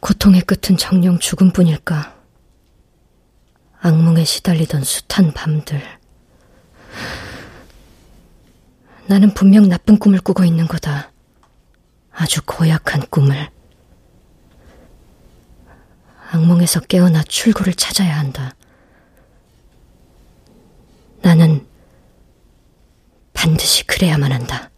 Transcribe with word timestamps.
고통의 0.00 0.40
끝은 0.42 0.78
정령 0.78 1.18
죽음뿐일까? 1.18 2.16
악몽에 3.80 4.24
시달리던 4.24 4.82
숱한 4.82 5.32
밤들. 5.32 5.80
나는 9.06 9.34
분명 9.34 9.68
나쁜 9.68 9.98
꿈을 9.98 10.20
꾸고 10.20 10.44
있는 10.44 10.66
거다. 10.66 11.12
아주 12.12 12.40
고약한 12.44 13.02
꿈을. 13.10 13.50
악몽에서 16.30 16.80
깨어나 16.80 17.22
출구를 17.22 17.74
찾아야 17.74 18.18
한다. 18.18 18.54
나는 21.22 21.66
반드시 23.32 23.86
그래야만 23.86 24.32
한다. 24.32 24.70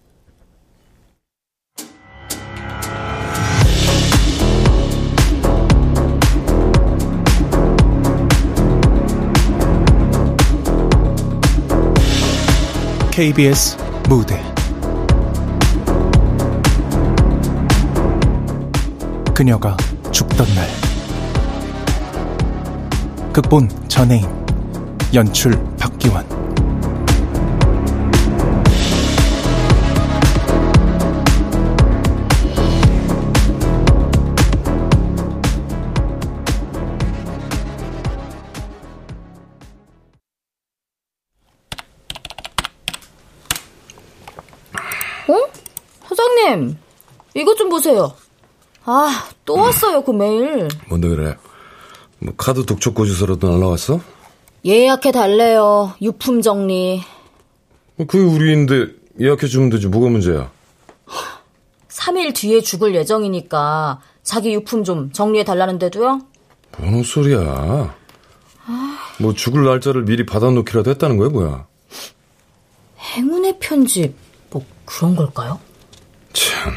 KBS 13.12 13.76
무대. 14.08 14.42
그녀가 19.34 19.76
죽던 20.10 20.46
날. 20.54 20.66
극본 23.34 23.68
전혜인 23.88 24.26
연출 25.12 25.62
박기환 25.78 26.41
보세요. 47.92 48.14
아, 48.84 49.28
또 49.44 49.54
왔어요, 49.54 50.02
그 50.02 50.10
메일. 50.10 50.68
뭔데 50.88 51.08
그래? 51.08 51.36
뭐 52.18 52.34
카드 52.36 52.64
독촉고 52.64 53.04
주소라도 53.04 53.48
날라왔어? 53.50 54.00
예약해 54.64 55.12
달래요. 55.12 55.94
유품 56.00 56.40
정리. 56.40 57.02
뭐 57.96 58.06
그게 58.06 58.24
우리인데 58.24 58.88
예약해 59.20 59.46
주면 59.46 59.70
되지. 59.70 59.88
뭐가 59.88 60.08
문제야? 60.08 60.50
3일 61.88 62.34
뒤에 62.34 62.60
죽을 62.60 62.94
예정이니까 62.94 64.00
자기 64.22 64.54
유품 64.54 64.82
좀 64.82 65.12
정리해 65.12 65.44
달라는데도요? 65.44 66.20
뭔 66.78 67.02
소리야? 67.02 67.94
뭐 69.20 69.34
죽을 69.34 69.64
날짜를 69.64 70.04
미리 70.04 70.24
받아놓기라도 70.24 70.90
했다는 70.90 71.16
거야, 71.18 71.28
뭐야? 71.28 71.66
행운의 72.98 73.58
편집, 73.60 74.14
뭐 74.50 74.64
그런 74.84 75.14
걸까요? 75.14 75.60
참, 76.32 76.72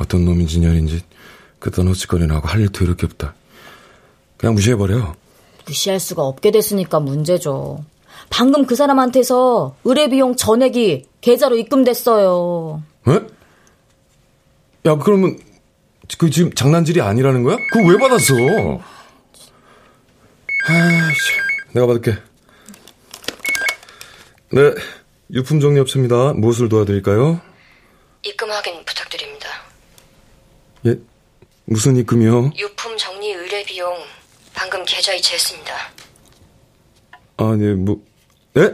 어떤 0.00 0.24
놈인 0.24 0.46
진열인지 0.46 1.02
그딴 1.58 1.86
헛짓거리나 1.86 2.36
하고 2.36 2.48
할 2.48 2.60
일도 2.60 2.84
이렇게 2.84 3.06
없다. 3.06 3.34
그냥 4.38 4.54
무시해버려. 4.54 5.14
무시할 5.66 6.00
수가 6.00 6.22
없게 6.22 6.50
됐으니까 6.50 7.00
문제죠. 7.00 7.84
방금 8.30 8.66
그 8.66 8.74
사람한테서 8.74 9.76
의뢰비용 9.84 10.36
전액이 10.36 11.06
계좌로 11.20 11.56
입금됐어요. 11.56 12.82
에? 13.08 13.20
야, 14.86 14.96
그러면 14.96 15.38
그 16.18 16.30
지금 16.30 16.52
장난질이 16.54 17.02
아니라는 17.02 17.42
거야? 17.42 17.56
그거 17.72 17.86
왜 17.88 17.98
받았어? 17.98 18.34
아이씨, 20.66 21.32
내가 21.72 21.86
받을게. 21.86 22.16
네, 24.52 24.74
유품 25.32 25.60
정리업체입니다. 25.60 26.32
무엇을 26.34 26.68
도와드릴까요? 26.68 27.40
입금 28.22 28.50
확인 28.50 28.84
부탁드립니다. 28.84 29.48
예? 30.86 30.96
무슨 31.64 31.96
입금이요? 31.96 32.52
유품 32.56 32.96
정리 32.96 33.32
의뢰 33.32 33.62
비용 33.64 33.92
방금 34.54 34.84
계좌 34.84 35.14
이체했습니다. 35.14 35.72
아, 37.38 37.56
네, 37.58 37.72
뭐, 37.74 38.02
네? 38.54 38.72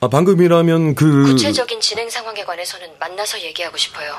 아, 0.00 0.08
방금이라면 0.08 0.94
그. 0.94 1.24
구체적인 1.24 1.80
진행 1.80 2.08
상황에 2.08 2.44
관해서는 2.44 2.88
만나서 2.98 3.40
얘기하고 3.42 3.76
싶어요. 3.76 4.14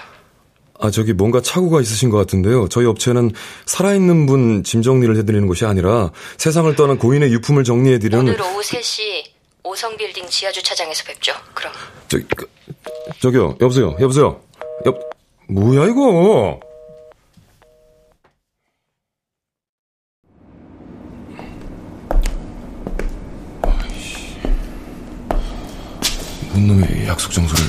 아, 0.80 0.90
저기 0.90 1.14
뭔가 1.14 1.42
착오가 1.42 1.80
있으신 1.80 2.10
것 2.10 2.18
같은데요. 2.18 2.68
저희 2.68 2.86
업체는 2.88 3.32
살아있는 3.66 4.26
분 4.26 4.64
짐 4.64 4.82
정리를 4.82 5.16
해드리는 5.18 5.48
것이 5.48 5.66
아니라 5.66 6.12
세상을 6.38 6.76
떠난 6.76 6.98
고인의 6.98 7.32
유품을 7.34 7.64
정리해드리는. 7.64 8.20
오늘 8.28 8.42
오후 8.42 8.62
3시 8.62 9.24
오성 9.64 9.96
빌딩 9.96 10.28
지하주차장에서 10.28 11.04
뵙죠. 11.06 11.34
그럼. 11.54 11.72
저기, 12.08 12.26
그, 12.36 12.50
저기요, 13.22 13.58
여보세요, 13.62 13.96
여보세요. 14.00 14.42
여, 14.88 15.00
뭐야, 15.52 15.86
이거? 15.88 16.58
뭔 26.54 26.68
놈의 26.68 27.08
약속 27.08 27.32
장소를 27.32 27.64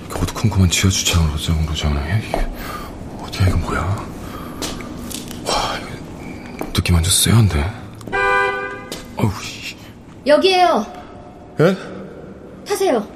이렇게 0.00 0.20
어두컴컴한 0.22 0.70
지하 0.70 0.90
주차장으로 0.90 1.36
장으로 1.38 1.74
정해? 1.74 2.22
이게 2.26 2.46
어디야, 3.22 3.48
이거 3.48 3.56
뭐야? 3.58 3.80
와, 5.44 5.78
이거 5.78 6.72
느낌 6.72 6.94
완전 6.94 7.12
쎄한데? 7.12 7.64
어우, 9.16 9.30
여기에요. 10.26 10.86
예? 11.60 11.76
타세요. 12.66 13.06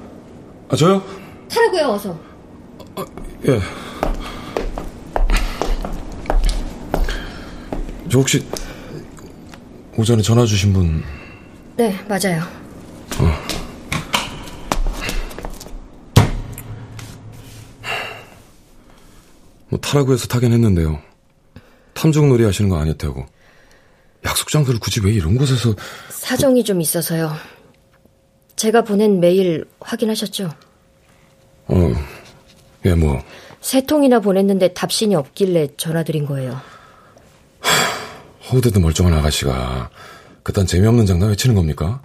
아, 0.70 0.76
저요? 0.76 1.02
타라고요, 1.50 1.88
어서. 1.88 2.18
아, 2.96 3.04
예. 3.48 3.60
저 8.10 8.18
혹시 8.18 8.44
오전에 9.96 10.20
전화 10.20 10.44
주신 10.44 10.72
분? 10.72 11.02
네, 11.76 11.94
맞아요. 12.08 12.42
어. 13.20 13.60
뭐 19.68 19.78
타라고 19.78 20.12
해서 20.12 20.26
타긴 20.26 20.52
했는데요. 20.52 21.00
탐정놀이 21.94 22.44
하시는 22.44 22.68
거 22.68 22.78
아니었다고. 22.78 23.24
약속 24.24 24.48
장소를 24.48 24.80
굳이 24.80 25.00
왜 25.04 25.12
이런 25.12 25.36
곳에서 25.36 25.74
사정이 26.08 26.64
좀 26.64 26.80
있어서요. 26.80 27.32
제가 28.56 28.82
보낸 28.82 29.20
메일 29.20 29.64
확인하셨죠? 29.80 30.50
어, 31.68 31.92
예, 32.84 32.94
뭐. 32.94 33.22
세 33.60 33.82
통이나 33.82 34.18
보냈는데 34.20 34.74
답신이 34.74 35.14
없길래 35.14 35.68
전화드린 35.76 36.26
거예요. 36.26 36.60
허우대도 38.52 38.80
멀쩡한 38.80 39.12
아가씨가 39.14 39.90
그딴 40.42 40.66
재미없는 40.66 41.06
장난 41.06 41.28
외치는 41.30 41.54
겁니까? 41.54 42.02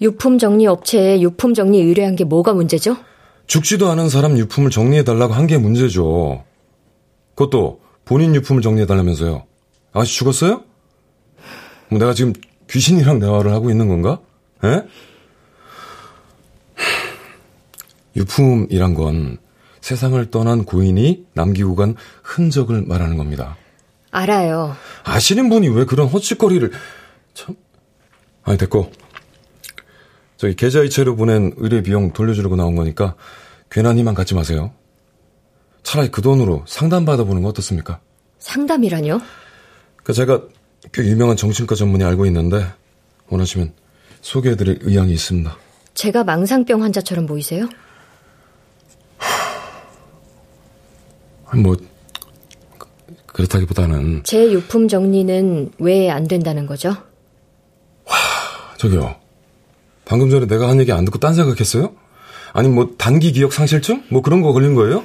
유품 0.00 0.38
정리 0.38 0.66
업체에 0.66 1.20
유품 1.20 1.54
정리 1.54 1.78
의뢰한 1.80 2.16
게 2.16 2.24
뭐가 2.24 2.52
문제죠? 2.54 2.96
죽지도 3.46 3.90
않은 3.90 4.08
사람 4.08 4.38
유품을 4.38 4.70
정리해달라고 4.70 5.34
한 5.34 5.46
게 5.46 5.58
문제죠. 5.58 6.44
그것도 7.34 7.80
본인 8.04 8.34
유품을 8.34 8.62
정리해달라면서요. 8.62 9.44
아가씨 9.92 10.14
죽었어요? 10.16 10.62
뭐 11.88 11.98
내가 11.98 12.14
지금 12.14 12.32
귀신이랑 12.70 13.18
대화를 13.18 13.52
하고 13.52 13.70
있는 13.70 13.88
건가? 13.88 14.20
에? 14.64 14.82
유품이란 18.16 18.94
건 18.94 19.38
세상을 19.80 20.30
떠난 20.30 20.64
고인이 20.64 21.26
남기고 21.34 21.74
간 21.74 21.96
흔적을 22.22 22.82
말하는 22.86 23.16
겁니다. 23.16 23.56
알아요. 24.10 24.76
아시는 25.04 25.48
분이 25.48 25.68
왜 25.68 25.84
그런 25.84 26.08
헛짓거리를 26.08 26.72
참 27.34 27.56
아니 28.42 28.58
됐고 28.58 28.90
저기 30.36 30.56
계좌 30.56 30.82
이체로 30.82 31.16
보낸 31.16 31.52
의뢰 31.56 31.82
비용 31.82 32.12
돌려주려고 32.12 32.56
나온 32.56 32.74
거니까 32.74 33.14
괜한 33.70 33.98
희망 33.98 34.14
갖지 34.14 34.34
마세요. 34.34 34.72
차라리 35.82 36.10
그 36.10 36.22
돈으로 36.22 36.64
상담 36.66 37.04
받아보는 37.04 37.42
거 37.42 37.48
어떻습니까? 37.48 38.00
상담이라뇨? 38.38 39.20
그 40.02 40.12
제가 40.12 40.42
꽤 40.92 41.04
유명한 41.04 41.36
정신과 41.36 41.74
전문의 41.74 42.06
알고 42.06 42.26
있는데 42.26 42.66
원하시면 43.28 43.74
소개해드릴 44.22 44.80
의향이 44.82 45.12
있습니다. 45.12 45.56
제가 45.94 46.24
망상병 46.24 46.82
환자처럼 46.82 47.26
보이세요? 47.26 47.68
뭐 51.62 51.76
그렇다기보다는 53.44 54.22
제 54.24 54.52
유품 54.52 54.88
정리는 54.88 55.72
왜 55.78 56.10
안 56.10 56.26
된다는 56.28 56.66
거죠? 56.66 56.94
저기요. 58.78 59.16
방금 60.04 60.30
전에 60.30 60.46
내가 60.46 60.68
한 60.68 60.80
얘기 60.80 60.92
안 60.92 61.04
듣고 61.04 61.18
딴 61.18 61.34
생각했어요? 61.34 61.92
아니 62.52 62.68
뭐 62.68 62.94
단기 62.98 63.32
기억 63.32 63.52
상실증? 63.52 64.04
뭐 64.08 64.22
그런 64.22 64.42
거 64.42 64.52
걸린 64.52 64.74
거예요? 64.74 65.04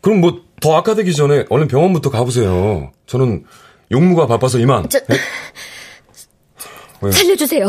그럼 0.00 0.20
뭐 0.20 0.42
더 0.62 0.76
악화되기 0.76 1.12
전에 1.12 1.44
얼른 1.50 1.66
병원부터 1.66 2.08
가보세요. 2.10 2.92
저는 3.06 3.44
용무가 3.90 4.28
바빠서 4.28 4.60
이만. 4.60 4.88
저, 4.88 5.00
살려주세요. 7.10 7.66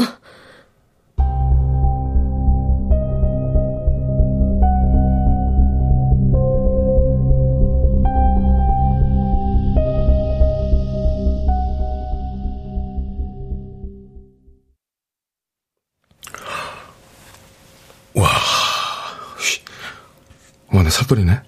살벌이네. 20.93 21.41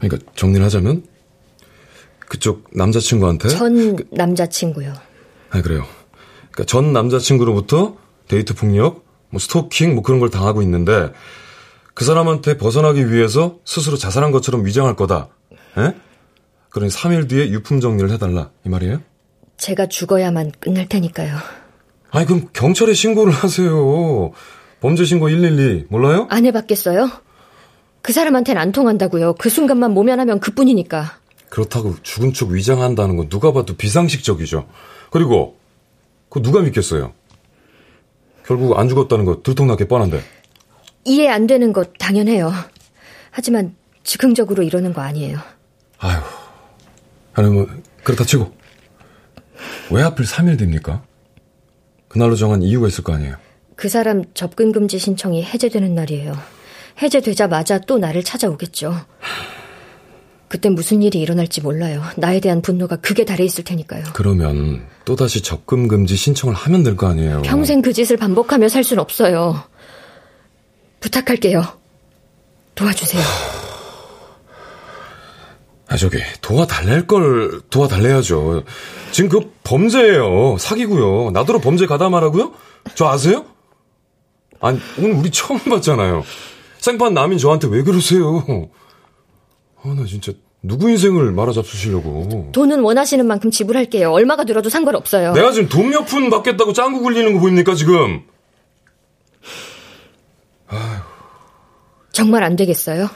그러니까 0.00 0.32
정리를 0.34 0.64
하자면 0.64 1.04
그쪽 2.18 2.68
남자친구한테 2.72 3.48
전 3.48 3.96
남자친구요. 4.10 4.94
아 5.50 5.62
그래요. 5.62 5.86
그러니까 6.50 6.64
전 6.64 6.92
남자친구로부터 6.92 7.96
데이트 8.26 8.54
폭력, 8.54 9.04
뭐 9.28 9.38
스토킹 9.38 9.94
뭐 9.94 10.02
그런 10.02 10.18
걸 10.18 10.30
당하고 10.30 10.62
있는데 10.62 11.12
그 11.94 12.04
사람한테 12.04 12.56
벗어나기 12.56 13.12
위해서 13.12 13.58
스스로 13.64 13.96
자살한 13.96 14.32
것처럼 14.32 14.64
위장할 14.64 14.96
거다. 14.96 15.28
에? 15.78 15.94
그러니 16.70 16.90
3일 16.90 17.28
뒤에 17.28 17.50
유품 17.50 17.80
정리를 17.80 18.10
해달라 18.10 18.50
이 18.64 18.70
말이에요? 18.70 19.02
제가 19.58 19.86
죽어야만 19.86 20.52
끝날 20.58 20.88
테니까요. 20.88 21.36
아니 22.10 22.26
그럼 22.26 22.48
경찰에 22.52 22.94
신고를 22.94 23.32
하세요. 23.32 24.32
범죄 24.80 25.04
신고 25.04 25.26
112 25.26 25.86
몰라요? 25.90 26.26
안 26.30 26.46
해봤겠어요? 26.46 27.10
그 28.02 28.12
사람한테는 28.12 28.60
안 28.60 28.72
통한다고요. 28.72 29.34
그 29.34 29.48
순간만 29.48 29.92
모면하면 29.92 30.40
그뿐이니까. 30.40 31.18
그렇다고 31.48 31.94
죽은 32.02 32.32
척 32.32 32.50
위장한다는 32.50 33.16
건 33.16 33.28
누가 33.28 33.52
봐도 33.52 33.76
비상식적이죠. 33.76 34.66
그리고 35.10 35.56
그 36.28 36.42
누가 36.42 36.60
믿겠어요? 36.60 37.12
결국 38.44 38.78
안 38.78 38.88
죽었다는 38.88 39.24
거 39.24 39.42
들통나게 39.42 39.86
뻔한데. 39.86 40.22
이해 41.04 41.28
안 41.28 41.46
되는 41.46 41.72
것 41.72 41.92
당연해요. 41.98 42.52
하지만 43.30 43.76
즉흥적으로 44.02 44.62
이러는 44.62 44.92
거 44.92 45.00
아니에요. 45.00 45.38
아유, 45.98 46.20
아니 47.34 47.50
뭐 47.50 47.68
그렇다 48.02 48.24
치고 48.24 48.52
왜 49.90 50.02
하필 50.02 50.26
3일 50.26 50.58
됩니까? 50.58 51.04
그날로 52.08 52.34
정한 52.34 52.62
이유가 52.62 52.88
있을 52.88 53.04
거 53.04 53.12
아니에요. 53.12 53.36
그 53.76 53.88
사람 53.88 54.24
접근 54.34 54.72
금지 54.72 54.98
신청이 54.98 55.44
해제되는 55.44 55.94
날이에요. 55.94 56.34
해제되자마자 57.00 57.78
또 57.80 57.98
나를 57.98 58.22
찾아오겠죠. 58.22 58.94
그때 60.48 60.68
무슨 60.68 61.00
일이 61.02 61.20
일어날지 61.20 61.62
몰라요. 61.62 62.02
나에 62.16 62.38
대한 62.40 62.60
분노가 62.60 62.96
극에 62.96 63.24
달해 63.24 63.44
있을 63.44 63.64
테니까요. 63.64 64.04
그러면 64.12 64.86
또다시 65.06 65.40
접근 65.42 65.88
금지 65.88 66.14
신청을 66.14 66.54
하면 66.54 66.82
될 66.82 66.94
거 66.96 67.06
아니에요. 67.08 67.40
평생 67.42 67.80
그 67.80 67.92
짓을 67.94 68.16
반복하며 68.18 68.68
살 68.68 68.84
순 68.84 68.98
없어요. 68.98 69.62
부탁할게요. 71.00 71.62
도와주세요. 72.74 73.22
아 75.88 75.96
저기 75.96 76.18
도와달랠 76.40 77.06
걸 77.06 77.60
도와달래야죠. 77.70 78.64
지금 79.10 79.28
그 79.30 79.52
범죄예요. 79.64 80.56
사기고요. 80.58 81.30
나더러 81.32 81.60
범죄 81.60 81.86
가담하라고요? 81.86 82.52
저 82.94 83.06
아세요? 83.08 83.44
아니 84.60 84.80
오늘 84.98 85.12
우리 85.12 85.30
처음 85.30 85.58
봤잖아요. 85.60 86.24
생판 86.82 87.14
남인 87.14 87.38
저한테 87.38 87.68
왜 87.68 87.82
그러세요? 87.84 88.44
아, 89.84 89.94
나 89.96 90.04
진짜 90.04 90.32
누구 90.62 90.90
인생을 90.90 91.30
말아잡수시려고. 91.30 92.50
돈은 92.52 92.80
원하시는 92.80 93.24
만큼 93.24 93.52
지불할게요. 93.52 94.10
얼마가 94.10 94.42
들어도 94.44 94.68
상관없어요. 94.68 95.32
내가 95.32 95.52
지금 95.52 95.68
돈 95.68 95.90
몇 95.90 96.04
푼 96.06 96.28
받겠다고 96.28 96.72
짱구 96.72 97.00
굴리는 97.02 97.32
거 97.34 97.38
보입니까, 97.40 97.74
지금? 97.76 98.22
아휴. 100.66 101.00
정말 102.10 102.42
안 102.42 102.56
되겠어요? 102.56 103.08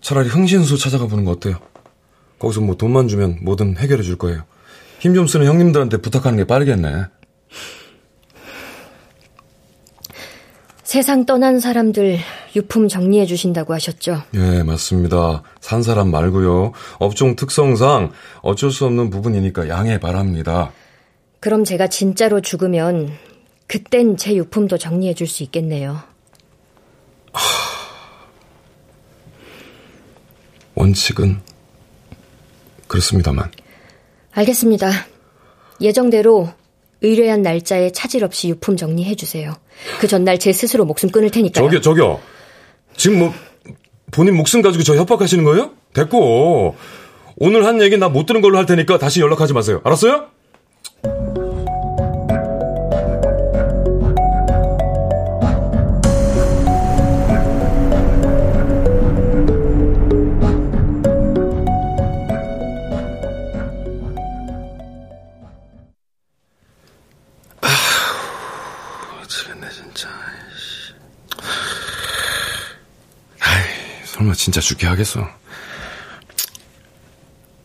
차라리 0.00 0.28
흥신소 0.30 0.78
찾아가 0.78 1.06
보는 1.06 1.24
거 1.26 1.32
어때요? 1.32 1.58
거기서 2.38 2.62
뭐 2.62 2.76
돈만 2.76 3.08
주면 3.08 3.40
뭐든 3.42 3.76
해결해 3.76 4.02
줄 4.02 4.16
거예요. 4.16 4.44
힘 5.00 5.14
좀 5.14 5.26
쓰는 5.26 5.46
형님들한테 5.46 5.98
부탁하는 5.98 6.38
게 6.38 6.44
빠르겠네. 6.44 7.04
세상 10.88 11.26
떠난 11.26 11.60
사람들 11.60 12.16
유품 12.56 12.88
정리해 12.88 13.26
주신다고 13.26 13.74
하셨죠? 13.74 14.22
예, 14.32 14.62
맞습니다. 14.62 15.42
산 15.60 15.82
사람 15.82 16.10
말고요. 16.10 16.72
업종 16.98 17.36
특성상 17.36 18.12
어쩔 18.40 18.70
수 18.70 18.86
없는 18.86 19.10
부분이니까 19.10 19.68
양해 19.68 20.00
바랍니다. 20.00 20.72
그럼 21.40 21.64
제가 21.64 21.88
진짜로 21.88 22.40
죽으면 22.40 23.12
그땐 23.66 24.16
제 24.16 24.34
유품도 24.34 24.78
정리해 24.78 25.12
줄 25.12 25.26
수 25.26 25.42
있겠네요. 25.42 26.00
원칙은 30.74 31.38
그렇습니다만. 32.86 33.50
알겠습니다. 34.32 34.90
예정대로 35.82 36.48
의뢰한 37.02 37.42
날짜에 37.42 37.90
차질 37.90 38.24
없이 38.24 38.48
유품 38.48 38.76
정리해 38.76 39.14
주세요. 39.14 39.54
그 40.00 40.08
전날 40.08 40.38
제 40.38 40.52
스스로 40.52 40.84
목숨 40.84 41.10
끊을 41.10 41.30
테니까요. 41.30 41.64
저기요, 41.64 41.80
저기요. 41.80 42.20
지금 42.96 43.18
뭐 43.20 43.32
본인 44.10 44.36
목숨 44.36 44.62
가지고 44.62 44.82
저 44.84 44.96
협박하시는 44.96 45.44
거예요? 45.44 45.70
됐고 45.94 46.74
오늘 47.36 47.64
한 47.66 47.80
얘기 47.80 47.96
나 47.96 48.08
못 48.08 48.26
들은 48.26 48.40
걸로 48.40 48.58
할 48.58 48.66
테니까 48.66 48.98
다시 48.98 49.20
연락하지 49.20 49.52
마세요. 49.52 49.80
알았어요? 49.84 50.26
진짜 74.48 74.62
죽게 74.62 74.86
하겠어? 74.86 75.28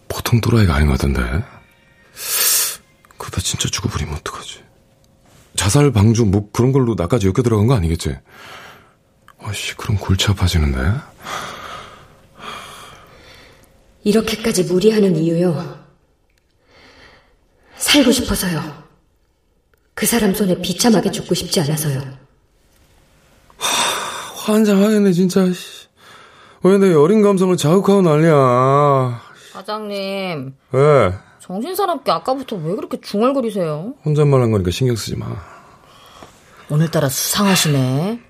보통 0.09 0.41
또라이가 0.41 0.75
아닌 0.75 0.87
것 0.87 0.97
같던데. 0.97 1.21
그러다 3.17 3.39
진짜 3.39 3.69
죽어버리면 3.69 4.15
어떡하지? 4.15 4.61
자살 5.55 5.93
방조 5.93 6.25
뭐 6.25 6.49
그런 6.51 6.73
걸로 6.73 6.95
나까지 6.95 7.27
엮여 7.27 7.41
들어간 7.41 7.67
거 7.67 7.75
아니겠지? 7.75 8.17
아씨 9.39 9.77
그럼 9.77 9.97
골치 9.97 10.29
아파지는데. 10.29 10.99
이렇게까지 14.03 14.63
무리하는 14.63 15.15
이유요. 15.15 15.85
살고 17.77 18.11
싶어서요. 18.11 18.83
그 19.93 20.05
사람 20.05 20.35
손에 20.35 20.61
비참하게 20.61 21.11
죽고 21.11 21.33
싶지 21.33 21.61
않아서요. 21.61 22.01
하, 23.55 24.51
환장하겠네 24.51 25.13
진짜. 25.13 25.45
왜내 26.63 26.93
어린 26.93 27.21
감성을 27.21 27.55
자극하고 27.57 28.01
난리야. 28.01 29.21
사장님. 29.51 30.55
왜? 30.71 31.13
정신사납게 31.39 32.09
아까부터 32.11 32.55
왜 32.55 32.73
그렇게 32.75 32.99
중얼거리세요? 33.01 33.95
혼잣말 34.05 34.41
한 34.41 34.51
거니까 34.51 34.71
신경 34.71 34.95
쓰지 34.95 35.17
마. 35.17 35.27
오늘따라 36.69 37.09
수상하시네. 37.09 38.21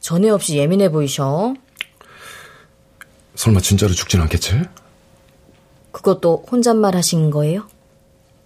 전에 0.00 0.30
없이 0.30 0.56
예민해 0.56 0.90
보이셔. 0.90 1.54
설마 3.34 3.60
진짜로 3.60 3.92
죽진 3.92 4.20
않겠지? 4.22 4.62
그것도 5.92 6.46
혼잣말 6.50 6.96
하신 6.96 7.30
거예요? 7.30 7.68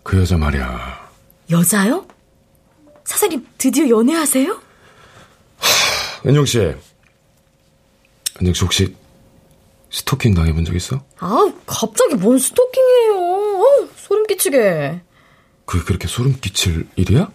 그 0.03 0.19
여자 0.19 0.37
말이야. 0.37 1.09
여자요? 1.51 2.05
사장님 3.05 3.47
드디어 3.59 3.89
연애하세요? 3.89 4.53
하, 5.59 6.29
은영 6.29 6.45
씨. 6.45 6.59
은영 8.43 8.53
씨 8.53 8.65
혹시 8.65 8.97
스토킹 9.97 10.35
당해본 10.35 10.67
적 10.67 10.77
있어? 10.77 11.01
아, 11.21 11.51
갑자기 11.65 12.17
뭔 12.17 12.39
스토킹이에요. 12.39 13.15
어, 13.17 13.89
소름 13.97 14.27
끼치게. 14.27 15.01
그게 15.65 15.85
그렇게 15.85 16.07
소름 16.07 16.39
끼칠 16.39 16.87
일이야? 16.97 17.31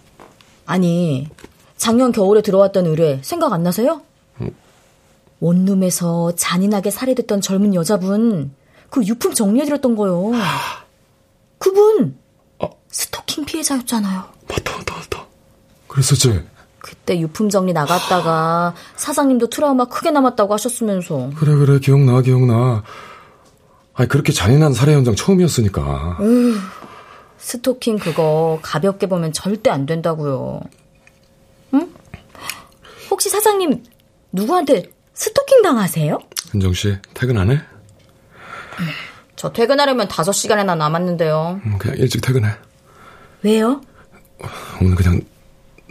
아니, 0.67 1.27
작년 1.75 2.11
겨울에 2.11 2.43
들어왔던 2.43 2.85
의뢰 2.85 3.19
생각 3.23 3.51
안 3.51 3.63
나세요? 3.63 4.03
응. 4.41 4.53
원룸에서 5.39 6.35
잔인하게 6.35 6.91
살해됐던 6.91 7.41
젊은 7.41 7.73
여자분 7.73 8.53
그 8.91 9.03
유품 9.07 9.33
정리해드렸던 9.33 9.95
거요. 9.95 10.31
그분 11.57 12.15
어. 12.59 12.69
스토킹 12.91 13.45
피해자였잖아요. 13.45 14.23
맞다, 14.47 14.77
맞다, 14.77 14.95
맞다. 14.97 15.25
그랬었지. 15.87 16.43
그때 16.81 17.19
유품 17.19 17.49
정리 17.49 17.73
나갔다가 17.73 18.73
사장님도 18.95 19.49
트라우마 19.49 19.85
크게 19.85 20.11
남았다고 20.11 20.53
하셨으면서. 20.53 21.29
그래 21.37 21.55
그래 21.55 21.79
기억나 21.79 22.21
기억나. 22.21 22.83
아니 23.93 24.09
그렇게 24.09 24.31
잔인한 24.31 24.73
살해 24.73 24.93
현장 24.93 25.15
처음이었으니까. 25.15 26.17
으, 26.21 26.55
스토킹 27.37 27.99
그거 27.99 28.59
가볍게 28.61 29.07
보면 29.07 29.31
절대 29.33 29.69
안 29.69 29.85
된다고요. 29.85 30.61
응? 31.75 31.93
혹시 33.09 33.29
사장님 33.29 33.83
누구한테 34.31 34.83
스토킹 35.13 35.61
당하세요? 35.61 36.17
은정 36.55 36.73
씨 36.73 36.97
퇴근하네? 37.13 37.61
저 39.35 39.51
퇴근하려면 39.51 40.07
5시간이나 40.07 40.77
남았는데요. 40.77 41.61
음, 41.65 41.77
그냥 41.77 41.97
일찍 41.97 42.21
퇴근해. 42.21 42.49
왜요? 43.43 43.81
오늘 44.81 44.95
그냥 44.95 45.21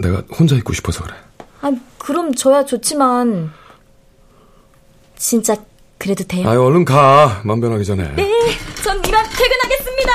내가 0.00 0.22
혼자 0.36 0.56
있고 0.56 0.72
싶어서 0.72 1.02
그래. 1.04 1.14
아, 1.62 1.70
그럼 1.98 2.34
저야 2.34 2.64
좋지만 2.64 3.52
진짜 5.16 5.54
그래도 5.98 6.24
돼요? 6.24 6.48
아유 6.48 6.62
얼른 6.62 6.84
가. 6.84 7.42
맘 7.44 7.60
변하기 7.60 7.84
전에. 7.84 8.14
네, 8.16 8.30
전 8.82 8.96
이만 9.04 9.24
퇴근하겠습니다. 9.28 10.12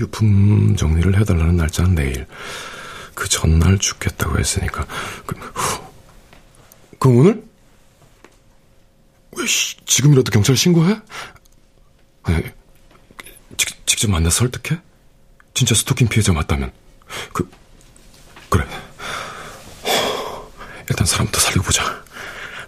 유품 0.00 0.76
정리를 0.76 1.18
해달라는 1.20 1.56
날짜는 1.56 1.94
내일. 1.94 2.26
그 3.14 3.28
전날 3.28 3.78
죽겠다고 3.78 4.38
했으니까. 4.38 4.86
그, 5.26 5.36
후. 5.36 5.82
그럼 6.98 7.16
오늘? 7.18 7.44
왜 9.36 9.46
씨, 9.46 9.76
지금이라도 9.84 10.30
경찰 10.30 10.56
신고해? 10.56 10.98
아니, 12.22 12.44
직, 14.00 14.06
직접 14.06 14.10
만나 14.10 14.30
설득해? 14.30 14.80
진짜 15.52 15.74
스토킹 15.74 16.08
피해자 16.08 16.32
맞다면. 16.32 16.72
그, 17.34 17.46
그래. 18.48 18.64
일단 20.88 21.06
사람부터 21.06 21.38
살리고 21.38 21.64
보자. 21.64 22.02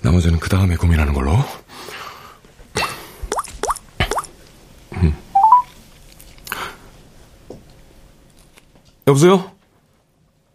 나머지는 0.03 0.39
그 0.39 0.51
다음에 0.51 0.77
고민하는 0.77 1.15
걸로. 1.15 1.33
음. 4.93 5.17
여보세요? 9.07 9.51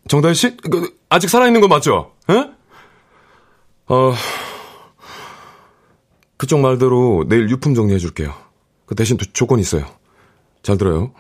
정다희 0.08 0.36
씨? 0.36 0.58
그, 0.58 0.96
아직 1.10 1.28
살아있는 1.28 1.60
거 1.60 1.68
맞죠? 1.68 2.14
에? 2.30 2.52
어, 3.88 4.14
그쪽 6.38 6.60
말대로 6.60 7.26
내일 7.28 7.50
유품 7.50 7.74
정리해 7.74 7.98
줄게요. 7.98 8.36
그 8.86 8.94
대신 8.94 9.18
조건이 9.34 9.62
있어요. 9.64 9.97
잘 10.68 10.78
들어요. 10.78 11.14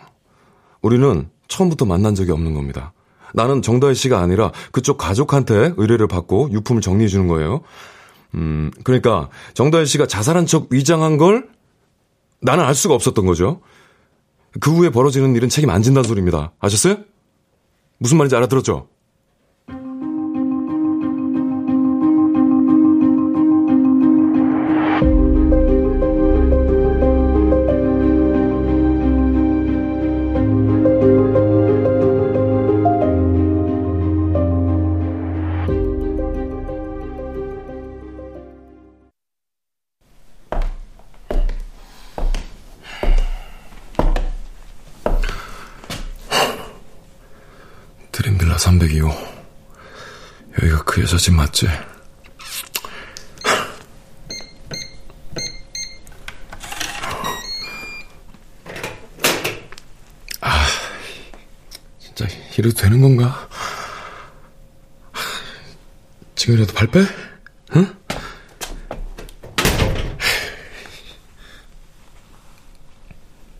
우리는 0.82 1.30
처음부터 1.48 1.86
만난 1.86 2.16
적이 2.16 2.32
없는 2.32 2.54
겁니다. 2.54 2.92
나는 3.34 3.62
정다희 3.62 3.96
씨가 3.96 4.20
아니라 4.20 4.52
그쪽 4.74 4.98
가족한테 4.98 5.74
의뢰를 5.78 6.08
받고 6.08 6.50
유품을 6.52 6.82
정리해 6.82 7.08
주는 7.08 7.28
거예요. 7.28 7.62
음, 8.36 8.72
그러니까 8.84 9.30
정다희 9.54 9.86
씨가 9.86 10.06
자살한 10.06 10.48
척 10.48 10.68
위장한 10.70 11.16
걸 11.16 11.48
나는 12.42 12.66
알 12.66 12.76
수가 12.76 12.94
없었던 12.94 13.26
거죠. 13.26 13.62
그 14.60 14.76
후에 14.76 14.90
벌어지는 14.90 15.34
일은 15.34 15.48
책임 15.48 15.70
안 15.70 15.82
진다는 15.82 16.06
소리입니다. 16.06 16.52
아셨어요? 16.60 16.98
무슨 18.00 18.18
말인지 18.18 18.36
알아들었죠? 18.36 18.90
여기가 51.08 51.12
그 51.12 51.12
여자 51.12 51.18
집 51.18 51.34
맞지? 51.34 51.68
아, 60.42 60.66
진짜 61.98 62.28
이래도 62.58 62.76
되는 62.76 63.02
건가? 63.02 63.50
지금이라도 66.36 66.74
발 66.74 66.88
빼? 66.88 67.06
응? 67.76 67.96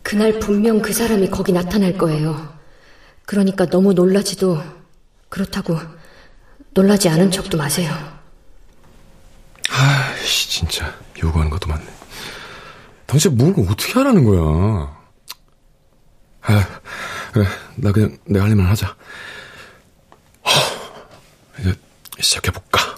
그날 0.02 0.38
분명 0.38 0.80
그 0.80 0.92
사람이 0.92 1.30
거기 1.30 1.52
나타날 1.52 1.98
거예요. 1.98 2.56
그러니까 3.26 3.66
너무 3.66 3.92
놀라지도 3.92 4.62
그렇다고 5.28 5.78
놀라지 6.78 7.08
않은 7.08 7.32
척도 7.32 7.58
마세요. 7.58 7.92
아이씨 9.68 10.48
진짜 10.48 10.94
요구하는 11.20 11.50
것도 11.50 11.66
많네. 11.66 11.84
당신 13.04 13.36
뭘 13.36 13.52
어떻게 13.68 13.94
하라는 13.94 14.24
거야? 14.24 14.96
아 16.42 16.80
그래 17.32 17.46
나 17.74 17.90
그냥 17.90 18.16
내가 18.26 18.44
할 18.44 18.52
일만 18.52 18.66
하자. 18.66 18.94
허, 20.46 21.60
이제 21.60 21.74
시작해 22.20 22.52
볼까? 22.52 22.94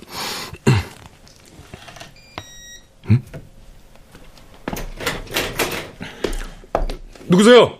응? 3.08 3.22
누구세요? 7.28 7.78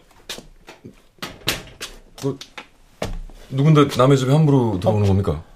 그, 2.23 2.38
누군데 3.50 3.95
남의 3.99 4.16
집에 4.16 4.33
함부로 4.33 4.80
들어오는 4.80 5.07
겁니까? 5.07 5.50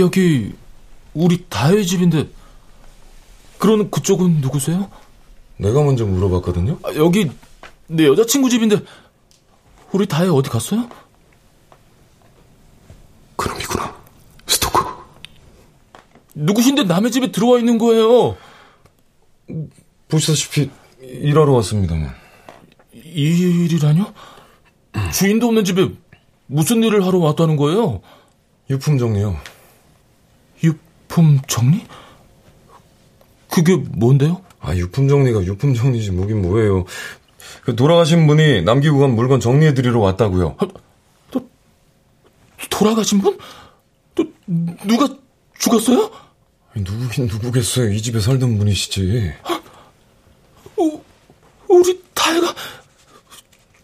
여기 0.00 0.52
우리 1.14 1.44
다혜 1.48 1.82
집인데 1.82 2.28
그런 3.58 3.90
그쪽은 3.90 4.40
누구세요? 4.40 4.90
내가 5.56 5.82
먼저 5.82 6.04
물어봤거든요. 6.04 6.78
아, 6.82 6.94
여기 6.96 7.30
내 7.86 8.06
여자친구 8.06 8.50
집인데 8.50 8.80
우리 9.92 10.06
다혜 10.06 10.28
어디 10.28 10.50
갔어요? 10.50 10.88
그놈이구나. 13.36 13.94
스토커. 14.46 15.04
누구신데 16.34 16.84
남의 16.84 17.10
집에 17.12 17.30
들어와 17.30 17.58
있는 17.58 17.78
거예요? 17.78 18.36
보시다시피 20.08 20.70
일하러 21.00 21.52
왔습니다만. 21.52 22.12
일이라뇨? 22.92 24.12
주인도 25.12 25.46
없는 25.46 25.64
집에 25.64 25.88
무슨 26.46 26.82
일을 26.82 27.06
하러 27.06 27.18
왔다는 27.18 27.56
거예요? 27.56 28.00
유품 28.70 28.98
정리요. 28.98 29.36
유품 31.14 31.40
정리? 31.46 31.86
그게 33.48 33.76
뭔데요? 33.76 34.42
아, 34.60 34.74
유품 34.74 35.06
정리가 35.06 35.44
유품 35.44 35.74
정리지 35.74 36.10
뭐긴 36.10 36.42
뭐예요. 36.42 36.84
그 37.62 37.76
돌아가신 37.76 38.26
분이 38.26 38.62
남기고 38.62 38.98
간 38.98 39.14
물건 39.14 39.38
정리해드리러 39.38 40.00
왔다고요. 40.00 40.56
아, 40.58 40.66
또 41.30 41.48
돌아가신 42.68 43.20
분? 43.20 43.38
또 44.16 44.24
누가 44.46 45.08
죽었어요? 45.58 46.10
누구긴 46.74 47.26
누구겠어요. 47.26 47.92
이 47.92 48.02
집에 48.02 48.18
살던 48.18 48.58
분이시지. 48.58 49.32
우, 50.76 51.00
우리 51.68 52.02
다혜가 52.12 52.52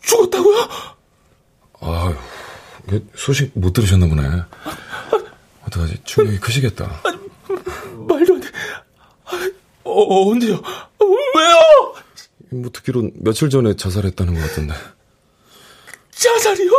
죽었다고요? 0.00 0.68
아유, 1.82 2.16
소식 3.14 3.52
못 3.54 3.72
들으셨나 3.72 4.08
보네. 4.08 4.22
어떡하지? 5.70 6.00
충격이 6.04 6.38
크시겠다. 6.40 7.00
아니, 7.04 7.18
말도 8.08 8.34
안 8.34 8.40
돼. 8.40 8.48
어, 9.84 10.30
언제요? 10.30 10.54
왜요? 10.54 11.94
뭐 12.62 12.70
듣기론 12.72 13.12
며칠 13.16 13.48
전에 13.48 13.76
자살했다는 13.76 14.34
것 14.34 14.40
같던데. 14.40 14.74
자살이요? 16.10 16.70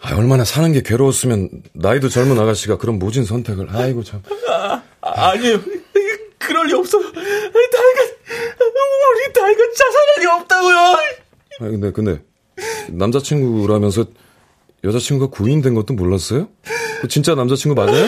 아, 0.00 0.16
얼마나 0.16 0.44
사는 0.44 0.72
게 0.72 0.82
괴로웠으면 0.82 1.48
나이도 1.74 2.08
젊은 2.08 2.38
아가씨가 2.38 2.78
그런 2.78 2.98
모진 2.98 3.24
선택을. 3.24 3.68
아이고 3.70 4.02
참. 4.02 4.22
아, 4.48 4.82
아니에요. 5.00 5.60
그럴 6.38 6.66
리 6.66 6.74
없어요. 6.74 7.02
다이가 7.12 8.02
우리 9.12 9.32
다이가 9.32 9.62
자살할 9.74 10.20
리 10.20 10.26
없다고요. 10.26 10.76
아니 11.60 11.70
근데 11.72 11.90
근데 11.92 12.22
남자친구라면서 12.88 14.06
여자친구가 14.84 15.30
구인된 15.36 15.74
것도 15.74 15.94
몰랐어요? 15.94 16.48
그 17.00 17.08
진짜 17.08 17.34
남자친구 17.34 17.74
맞아요? 17.74 18.06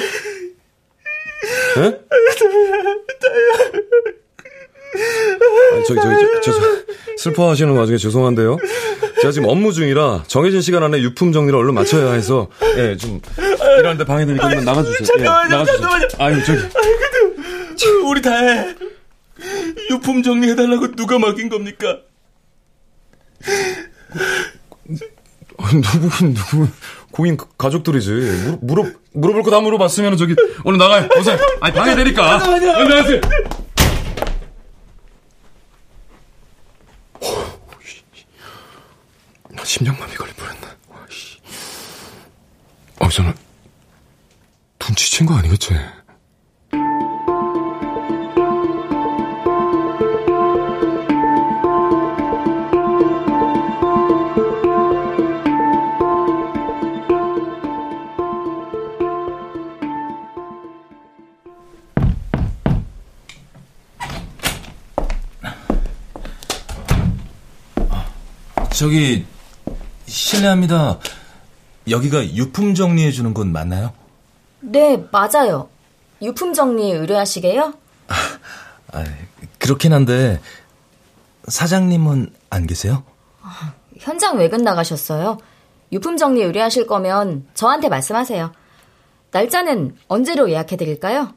예? 1.79 1.99
아니, 5.73 5.85
저기 5.85 6.01
저기 6.01 6.15
저, 6.43 6.53
저, 6.53 6.53
저, 6.53 6.61
슬퍼하시는 7.19 7.73
와중에 7.75 7.99
죄송한데요. 7.99 8.59
제가 9.21 9.33
지금 9.33 9.49
업무 9.49 9.73
중이라 9.73 10.25
정해진 10.27 10.61
시간 10.61 10.83
안에 10.83 11.01
유품 11.01 11.33
정리를 11.33 11.59
얼른 11.59 11.75
마쳐야 11.75 12.13
해서 12.13 12.49
예, 12.77 12.97
좀 12.97 13.21
일하는데 13.79 14.05
방해되니까 14.05 14.55
나가주세요. 14.63 15.05
잠깐만요, 15.05 15.45
예, 15.45 15.51
나가주세요. 15.51 15.81
잠깐만요. 15.81 16.09
아유, 16.19 16.45
저기. 16.45 16.59
아이, 16.59 16.93
근데 16.99 18.09
우리 18.09 18.23
다 18.23 18.37
해. 18.37 18.75
유품 19.91 20.23
정리해달라고 20.23 20.95
누가 20.97 21.19
맡긴 21.19 21.49
겁니까? 21.49 22.01
누구긴 25.73 26.35
누구 26.35 26.69
고인 27.19 27.37
가족들이지. 27.59 28.59
물어, 28.63 28.85
물어 28.85 28.93
물어 29.13 29.33
볼 29.33 29.43
거 29.43 29.51
다 29.51 29.59
물어봤으면 29.61 30.17
저기 30.17 30.37
오늘 30.65 30.79
나가요. 30.79 31.09
오세요 31.19 31.37
아니 31.61 31.75
방해되니까? 31.75 32.45
얼른 32.47 32.89
나가세요. 32.89 33.21
심장마비 39.65 40.17
걸릴 40.17 40.35
뻔했네 40.35 40.67
어 43.01 43.09
저는 43.09 43.35
눈치챈 44.79 45.27
거 45.27 45.35
아니겠지 45.35 45.75
저기 68.79 69.27
실례합니다. 70.07 71.01
여기가 71.91 72.25
유품 72.37 72.77
정리해 72.77 73.11
주는 73.11 73.35
곳 73.35 73.45
맞나요? 73.49 73.93
네, 74.61 75.05
맞아요. 75.11 75.69
유품 76.23 76.55
정리 76.55 76.93
의뢰하시게요? 76.93 77.75
아, 78.93 79.05
그렇긴 79.59 79.93
한데 79.93 80.41
사장님은 81.49 82.33
안 82.51 82.69
계세요? 82.69 83.03
현장 83.99 84.39
외근 84.39 84.63
나가셨어요. 84.63 85.39
유품 85.91 86.17
정리 86.17 86.45
의뢰하실 86.45 86.87
거면 86.87 87.49
저한테 87.55 87.89
말씀하세요. 87.89 88.53
날짜는 89.33 89.97
언제로 90.07 90.49
예약해 90.53 90.77
드릴까요? 90.77 91.35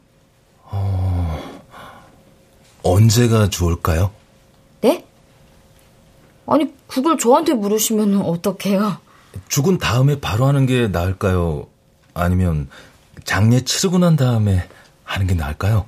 언제가 2.84 3.50
좋을까요? 3.50 4.12
네? 6.48 6.54
아니, 6.54 6.74
그걸 6.88 7.18
저한테 7.18 7.54
물으시면 7.54 8.22
어떡해요? 8.22 8.98
죽은 9.48 9.78
다음에 9.78 10.20
바로 10.20 10.46
하는 10.46 10.66
게 10.66 10.88
나을까요? 10.88 11.68
아니면 12.14 12.70
장례 13.24 13.62
치르고 13.62 13.98
난 14.00 14.16
다음에 14.16 14.68
하는 15.04 15.28
게 15.28 15.34
나을까요? 15.36 15.86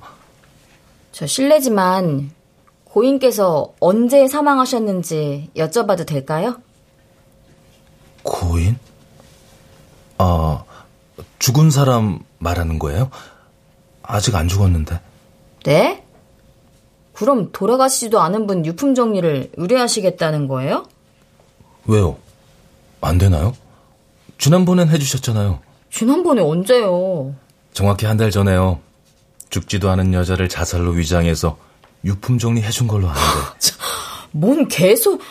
저 1.12 1.28
실례지만 1.28 2.32
고인께서 2.86 3.74
언제 3.80 4.28
사망하셨는지 4.28 5.50
여쭤봐도 5.56 6.06
될까요? 6.06 6.62
고인? 8.24 8.78
아, 10.18 10.64
죽은 11.40 11.72
사람 11.72 12.20
말하는 12.40 12.80
거예요? 12.80 13.10
아직 14.04 14.36
안 14.36 14.48
죽었는데. 14.48 15.00
네? 15.66 16.03
그럼 17.14 17.52
돌아가시지도 17.52 18.20
않은 18.22 18.48
분 18.48 18.66
유품 18.66 18.96
정리를 18.96 19.52
의뢰하시겠다는 19.56 20.48
거예요? 20.48 20.86
왜요? 21.86 22.18
안 23.02 23.18
되나요? 23.18 23.54
지난번엔 24.38 24.90
해주셨잖아요. 24.90 25.60
지난번에 25.92 26.42
언제요? 26.42 27.36
정확히 27.74 28.06
한 28.06 28.18
달 28.18 28.32
전에요. 28.32 28.80
죽지도 29.50 29.90
않은 29.92 30.14
여자를 30.14 30.50
자살로 30.50 30.92
위장해서 30.92 31.58
유품 32.04 32.40
정리해준 32.40 32.88
걸로 32.88 33.08
아는데. 33.10 33.24
뭔 34.32 34.68
계속 34.68 35.22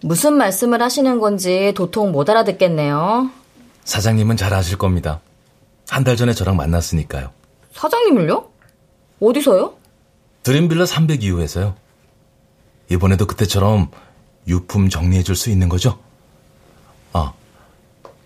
무슨 0.00 0.34
말씀을 0.34 0.80
하시는 0.80 1.18
건지 1.20 1.72
도통 1.76 2.12
못 2.12 2.28
알아듣겠네요. 2.30 3.30
사장님은 3.84 4.36
잘 4.36 4.54
아실 4.54 4.78
겁니다. 4.78 5.20
한 5.88 6.04
달 6.04 6.16
전에 6.16 6.32
저랑 6.32 6.56
만났으니까요. 6.56 7.30
사장님을요? 7.72 8.48
어디서요? 9.20 9.74
드림빌라 10.42 10.84
302호에서요. 10.84 11.74
이번에도 12.90 13.26
그때처럼 13.26 13.90
유품 14.46 14.88
정리해줄 14.88 15.34
수 15.34 15.50
있는 15.50 15.68
거죠? 15.68 15.98
아, 17.12 17.32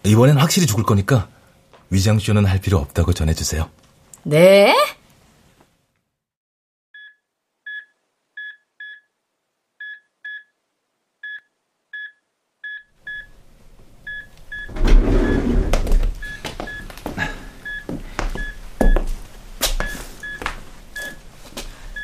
이번엔 0.04 0.36
확실히 0.36 0.66
죽을 0.66 0.84
거니까 0.84 1.28
위장쇼는 1.90 2.44
할 2.44 2.60
필요 2.60 2.78
없다고 2.78 3.12
전해주세요. 3.12 3.68
네? 4.24 4.74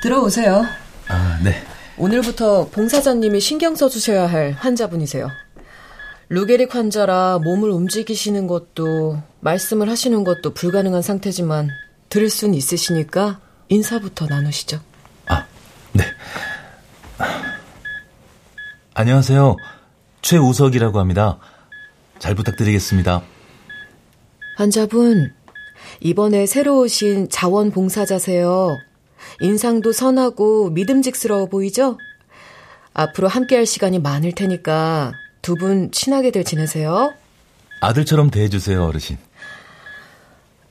들어오세요. 0.07 0.65
아, 1.09 1.41
네. 1.43 1.61
오늘부터 1.99 2.69
봉사자님이 2.69 3.41
신경 3.41 3.75
써주셔야 3.75 4.29
할 4.29 4.53
환자분이세요. 4.53 5.29
루게릭 6.29 6.77
환자라 6.77 7.41
몸을 7.43 7.71
움직이시는 7.71 8.47
것도 8.47 9.21
말씀을 9.41 9.89
하시는 9.89 10.23
것도 10.23 10.55
불가능한 10.55 11.03
상태지만 11.03 11.71
들을 12.09 12.31
순 12.31 12.55
있으시니까 12.55 13.41
인사부터 13.69 14.27
나누시죠. 14.27 14.81
아, 15.27 15.45
네. 15.93 16.05
안녕하세요. 18.95 19.57
최우석이라고 20.23 21.01
합니다. 21.01 21.39
잘 22.21 22.37
부탁드리겠습니다. 22.37 23.23
환자분, 24.57 25.35
이번에 26.01 26.47
새로 26.47 26.83
오신 26.83 27.29
자원봉사자세요. 27.29 28.86
인상도 29.41 29.93
선하고 29.93 30.71
믿음직스러워 30.71 31.47
보이죠? 31.47 31.99
앞으로 32.95 33.29
함께 33.29 33.57
할 33.57 33.67
시간이 33.67 33.99
많을 33.99 34.33
테니까 34.33 35.13
두 35.43 35.55
분 35.57 35.91
친하게들 35.93 36.45
지내세요. 36.45 37.13
아들처럼 37.81 38.31
대해주세요, 38.31 38.85
어르신. 38.85 39.19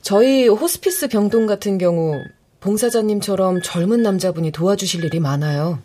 저희 0.02 0.46
호스피스 0.48 1.08
병동 1.08 1.46
같은 1.46 1.78
경우 1.78 2.22
봉사자님처럼 2.60 3.62
젊은 3.62 4.02
남자분이 4.02 4.50
도와주실 4.52 5.04
일이 5.04 5.18
많아요. 5.20 5.78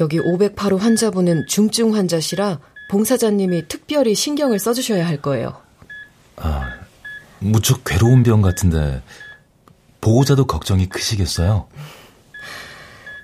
여기 0.00 0.18
508호 0.20 0.78
환자분은 0.78 1.46
중증 1.48 1.94
환자시라 1.94 2.60
봉사자님이 2.90 3.68
특별히 3.68 4.14
신경을 4.14 4.58
써주셔야 4.58 5.06
할 5.06 5.20
거예요. 5.20 5.56
아, 6.36 6.70
무척 7.40 7.84
괴로운 7.84 8.22
병 8.22 8.42
같은데 8.42 9.02
보호자도 10.02 10.46
걱정이 10.46 10.88
크시겠어요? 10.88 11.68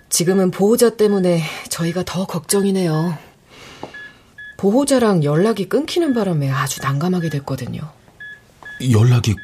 지금은 0.09 0.51
보호자 0.51 0.91
때문에 0.97 1.43
저희가 1.69 2.05
더 2.05 2.25
걱정이네요. 2.25 3.19
보호자랑 4.57 5.25
연락이 5.25 5.69
끊기는 5.69 6.15
바람에 6.15 6.51
아주 6.51 6.81
난감하게 6.81 7.29
됐거든요. 7.31 7.81
연락이 8.93 9.35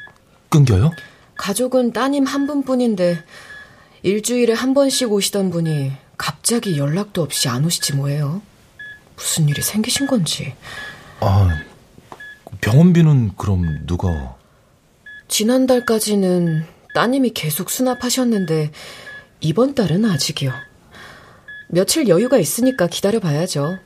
끊겨요? 0.49 0.93
가족은 1.37 1.93
따님 1.93 2.25
한 2.25 2.47
분뿐인데 2.47 3.23
일주일에 4.03 4.53
한 4.55 4.73
번씩 4.73 5.13
오시던 5.13 5.51
분이 5.51 5.93
갑자기 6.17 6.79
연락도 6.79 7.21
없이 7.21 7.49
안 7.49 7.65
오시지 7.65 7.95
뭐예요. 7.95 8.43
무슨 9.17 9.49
일이 9.49 9.61
생기신 9.61 10.07
건지. 10.07 10.55
아, 11.19 11.49
병원비는 12.61 13.33
그럼 13.37 13.85
누가? 13.87 14.37
지난달까지는 15.29 16.74
따님이 16.95 17.31
계속 17.31 17.71
수납하셨는데 17.71 18.71
이번 19.41 19.75
달은 19.75 20.05
아직이요. 20.05 20.53
며칠 21.69 22.09
여유가 22.09 22.39
있으니까 22.39 22.87
기다려봐야죠. 22.87 23.79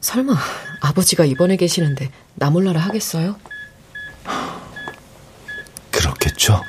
설마 0.00 0.34
아버지가 0.82 1.24
입원해 1.24 1.56
계시는데 1.56 2.10
나 2.34 2.50
몰라라 2.50 2.80
하겠어요? 2.80 3.36
그렇겠죠. 5.90 6.62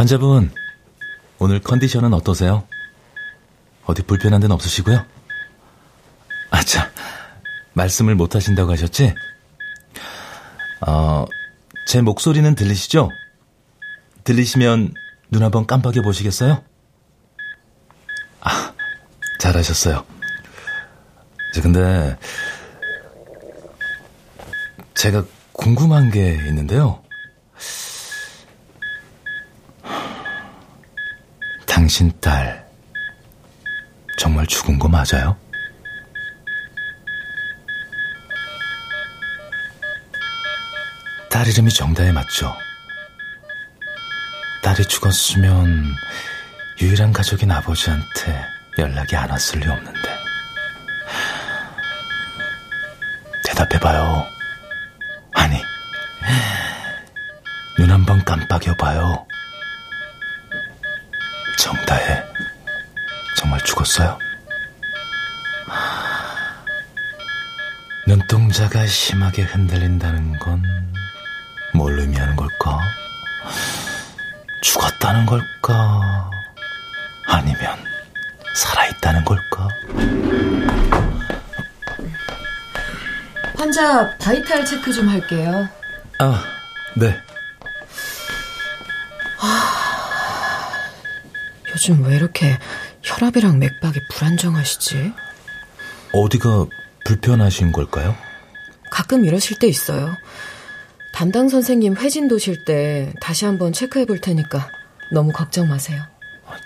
환자분, 0.00 0.50
오늘 1.38 1.60
컨디션은 1.60 2.14
어떠세요? 2.14 2.66
어디 3.84 4.00
불편한 4.00 4.40
데는 4.40 4.54
없으시고요? 4.54 5.04
아차, 6.48 6.90
말씀을 7.74 8.14
못 8.14 8.34
하신다고 8.34 8.72
하셨지? 8.72 9.14
어, 10.86 11.26
제 11.86 12.00
목소리는 12.00 12.54
들리시죠? 12.54 13.10
들리시면 14.24 14.94
눈 15.30 15.42
한번 15.42 15.66
깜빡여 15.66 16.00
보시겠어요? 16.00 16.64
아, 18.40 18.72
잘하셨어요. 19.38 20.02
저 21.52 21.60
근데 21.60 22.16
제가 24.94 25.26
궁금한 25.52 26.10
게 26.10 26.36
있는데요. 26.46 27.02
당신 31.90 32.12
딸 32.20 32.64
정말 34.16 34.46
죽은 34.46 34.78
거 34.78 34.86
맞아요? 34.86 35.36
딸 41.28 41.48
이름이 41.48 41.68
정다혜 41.72 42.12
맞죠? 42.12 42.56
딸이 44.62 44.84
죽었으면 44.86 45.96
유일한 46.80 47.12
가족인 47.12 47.50
아버지한테 47.50 48.46
연락이 48.78 49.16
안 49.16 49.28
왔을 49.28 49.58
리 49.58 49.68
없는데. 49.68 50.16
대답해봐요. 53.46 54.26
아니, 55.34 55.60
눈 57.78 57.90
한 57.90 58.04
번 58.04 58.24
깜빡여봐요. 58.24 59.26
정다혜, 61.60 62.22
정말 63.36 63.60
죽었어요? 63.60 64.18
눈동자가 68.06 68.86
심하게 68.86 69.42
흔들린다는 69.42 70.38
건 70.38 70.80
뭘 71.72 71.98
의미하는 71.98 72.34
걸까? 72.36 72.78
죽었다는 74.60 75.24
걸까? 75.26 76.30
아니면 77.26 77.78
살아있다는 78.54 79.24
걸까? 79.24 79.68
환자 83.56 84.16
바이탈 84.18 84.64
체크 84.64 84.92
좀 84.92 85.08
할게요. 85.08 85.68
아, 86.18 86.42
네. 86.96 87.16
요즘 91.80 92.04
왜 92.04 92.14
이렇게 92.16 92.58
혈압이랑 93.02 93.58
맥박이 93.58 94.00
불안정하시지? 94.12 95.14
어디가 96.12 96.66
불편하신 97.06 97.72
걸까요? 97.72 98.14
가끔 98.90 99.24
이러실 99.24 99.58
때 99.58 99.66
있어요. 99.66 100.14
담당 101.14 101.48
선생님 101.48 101.96
회진 101.96 102.28
도실 102.28 102.66
때 102.66 103.14
다시 103.22 103.46
한번 103.46 103.72
체크해 103.72 104.04
볼 104.04 104.20
테니까 104.20 104.68
너무 105.10 105.32
걱정 105.32 105.68
마세요. 105.70 106.02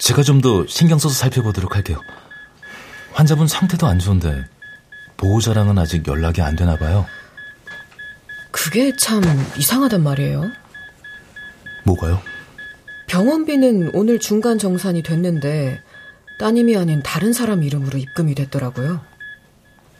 제가 0.00 0.22
좀 0.24 0.40
더 0.40 0.66
신경 0.66 0.98
써서 0.98 1.14
살펴보도록 1.14 1.76
할게요. 1.76 2.00
환자분 3.12 3.46
상태도 3.46 3.86
안 3.86 4.00
좋은데 4.00 4.44
보호자랑은 5.16 5.78
아직 5.78 6.08
연락이 6.08 6.42
안 6.42 6.56
되나 6.56 6.76
봐요. 6.76 7.06
그게 8.50 8.92
참 8.96 9.22
이상하단 9.56 10.02
말이에요. 10.02 10.50
뭐가요? 11.84 12.20
병원비는 13.14 13.92
오늘 13.94 14.18
중간 14.18 14.58
정산이 14.58 15.04
됐는데 15.04 15.80
따님이 16.40 16.76
아닌 16.76 17.00
다른 17.00 17.32
사람 17.32 17.62
이름으로 17.62 17.96
입금이 17.96 18.34
됐더라고요. 18.34 19.02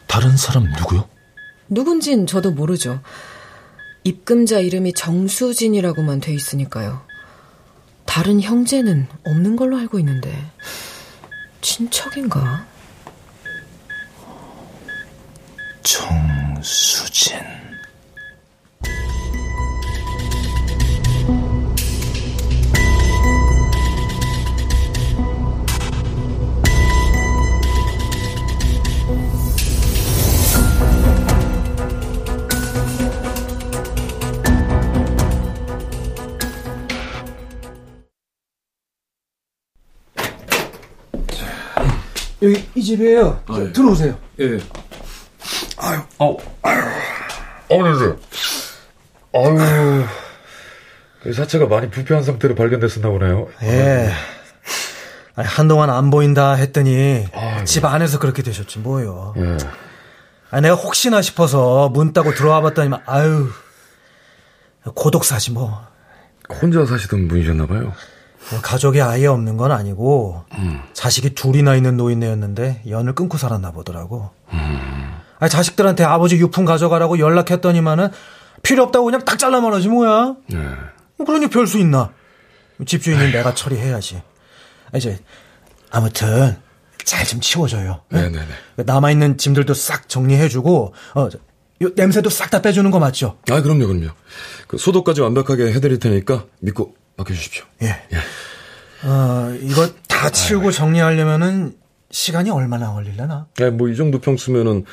다른 0.08 0.36
사람 0.36 0.64
누구요? 0.64 1.08
누군진 1.68 2.26
저도 2.26 2.50
모르죠. 2.50 3.00
입금자 4.02 4.58
이름이 4.58 4.94
정수진이라고만 4.94 6.18
돼 6.18 6.34
있으니까요. 6.34 7.02
다른 8.04 8.40
형제는 8.40 9.06
없는 9.24 9.54
걸로 9.54 9.76
알고 9.78 10.00
있는데 10.00 10.36
친척인가? 11.60 12.66
정수진. 15.84 17.63
여기 42.44 42.64
이 42.74 42.82
집이에요. 42.82 43.42
아, 43.46 43.58
예. 43.60 43.72
들어오세요. 43.72 44.18
예. 44.40 44.58
아유, 45.78 46.00
아우, 46.18 46.36
아유, 46.62 46.82
어느새. 47.70 48.14
아유, 49.34 50.04
그 51.22 51.32
사체가 51.32 51.66
많이 51.66 51.90
부패한 51.90 52.22
상태로 52.22 52.54
발견됐었나 52.54 53.08
보네요. 53.08 53.48
예. 53.62 54.12
아니, 55.36 55.48
한동안 55.48 55.90
안 55.90 56.10
보인다 56.10 56.52
했더니 56.54 57.26
아이고. 57.32 57.64
집 57.64 57.84
안에서 57.84 58.18
그렇게 58.18 58.42
되셨지 58.42 58.80
뭐요. 58.80 59.34
예. 59.38 59.56
아 60.50 60.60
내가 60.60 60.74
혹시나 60.76 61.20
싶어서 61.22 61.88
문 61.88 62.12
따고 62.12 62.32
들어와 62.32 62.60
봤더니만 62.60 63.00
아유 63.06 63.48
고독사지 64.94 65.50
뭐. 65.52 65.82
혼자 66.60 66.84
사시던 66.86 67.26
분이셨나 67.26 67.66
봐요. 67.66 67.92
뭐 68.50 68.60
가족이 68.60 69.00
아예 69.00 69.26
없는 69.26 69.56
건 69.56 69.72
아니고 69.72 70.44
자식이 70.92 71.34
둘이나 71.34 71.74
있는 71.76 71.96
노인네였는데 71.96 72.82
연을 72.88 73.14
끊고 73.14 73.38
살았나 73.38 73.70
보더라고. 73.72 74.30
아니, 75.38 75.50
자식들한테 75.50 76.04
아버지 76.04 76.36
유품 76.36 76.64
가져가라고 76.64 77.18
연락했더니만은 77.18 78.08
필요 78.62 78.82
없다고 78.84 79.04
그냥 79.06 79.24
딱 79.24 79.38
잘라 79.38 79.60
말하지 79.60 79.88
뭐야. 79.88 80.36
예. 80.52 80.56
뭐 81.16 81.26
그러니 81.26 81.48
별 81.48 81.66
수 81.66 81.78
있나. 81.78 82.10
집주인은 82.86 83.32
내가 83.32 83.54
처리해야지. 83.54 84.22
아, 84.92 84.96
이제 84.98 85.18
아무튼 85.90 86.56
잘 87.04 87.24
좀 87.26 87.40
치워줘요. 87.40 88.00
네네네. 88.08 88.46
남아 88.86 89.10
있는 89.10 89.36
짐들도 89.36 89.74
싹 89.74 90.08
정리해주고 90.08 90.94
어, 91.14 91.28
냄새도 91.96 92.30
싹 92.30 92.50
다 92.50 92.62
빼주는 92.62 92.90
거 92.90 92.98
맞죠? 92.98 93.36
아, 93.50 93.60
그럼요, 93.60 93.86
그럼요. 93.86 94.08
그 94.66 94.78
소독까지 94.78 95.20
완벽하게 95.20 95.72
해드릴 95.72 95.98
테니까 95.98 96.46
믿고 96.60 96.94
맡겨주십시오. 97.16 97.64
예. 97.82 97.96
어, 99.06 99.56
이거 99.60 99.88
다 100.08 100.30
치우고 100.30 100.70
정리하려면은 100.72 101.76
시간이 102.10 102.50
얼마나 102.50 102.92
걸리려나? 102.92 103.46
예, 103.60 103.70
뭐, 103.70 103.88
이 103.88 103.96
정도 103.96 104.20
평수면은, 104.20 104.84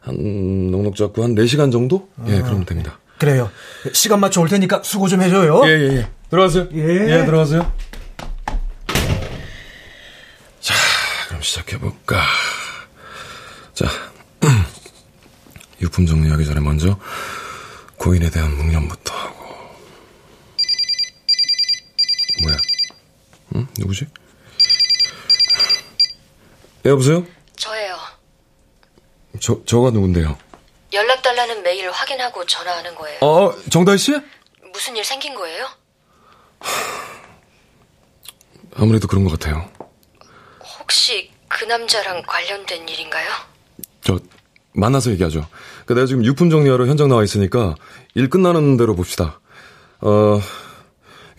한, 0.00 0.70
넉넉 0.70 0.94
잡고 0.94 1.24
한 1.24 1.34
4시간 1.34 1.72
정도? 1.72 2.08
예, 2.26 2.40
그러면 2.42 2.64
됩니다. 2.64 2.98
그래요. 3.18 3.50
시간 3.92 4.20
맞춰 4.20 4.40
올 4.42 4.48
테니까 4.48 4.82
수고 4.84 5.08
좀 5.08 5.22
해줘요. 5.22 5.62
예, 5.64 5.70
예, 5.70 5.96
예. 5.96 6.08
들어가세요. 6.30 6.68
예. 6.74 7.24
들어가세요. 7.24 7.72
자, 10.60 10.74
그럼 11.28 11.40
시작해볼까. 11.42 12.22
자, 13.72 13.86
유품 15.80 16.04
정리하기 16.06 16.44
전에 16.44 16.60
먼저 16.60 16.98
고인에 17.96 18.28
대한 18.30 18.54
묵념부터 18.56 19.14
하고. 19.14 19.46
뭐야? 22.42 22.56
응? 23.54 23.66
누구지? 23.78 24.06
예, 26.84 26.90
여보세요? 26.90 27.26
저예요. 27.56 27.96
저, 29.40 29.60
저가 29.64 29.90
누군데요? 29.90 30.36
연락 30.92 31.22
달라는 31.22 31.62
메일 31.62 31.90
확인하고 31.90 32.44
전화하는 32.46 32.94
거예요. 32.94 33.18
어, 33.20 33.54
정다희 33.70 33.98
씨? 33.98 34.12
무슨 34.72 34.96
일 34.96 35.04
생긴 35.04 35.34
거예요? 35.34 35.66
아무래도 38.74 39.06
그런 39.08 39.24
것 39.24 39.38
같아요. 39.38 39.68
혹시 40.80 41.30
그 41.48 41.64
남자랑 41.64 42.22
관련된 42.26 42.88
일인가요? 42.88 43.28
저, 44.02 44.18
만나서 44.72 45.10
얘기하죠. 45.12 45.46
그 45.86 45.94
내가 45.94 46.06
지금 46.06 46.24
유품 46.24 46.50
정리하러 46.50 46.86
현장 46.86 47.08
나와 47.08 47.24
있으니까 47.24 47.74
일 48.14 48.28
끝나는 48.28 48.76
대로 48.76 48.94
봅시다. 48.94 49.40
어, 50.00 50.40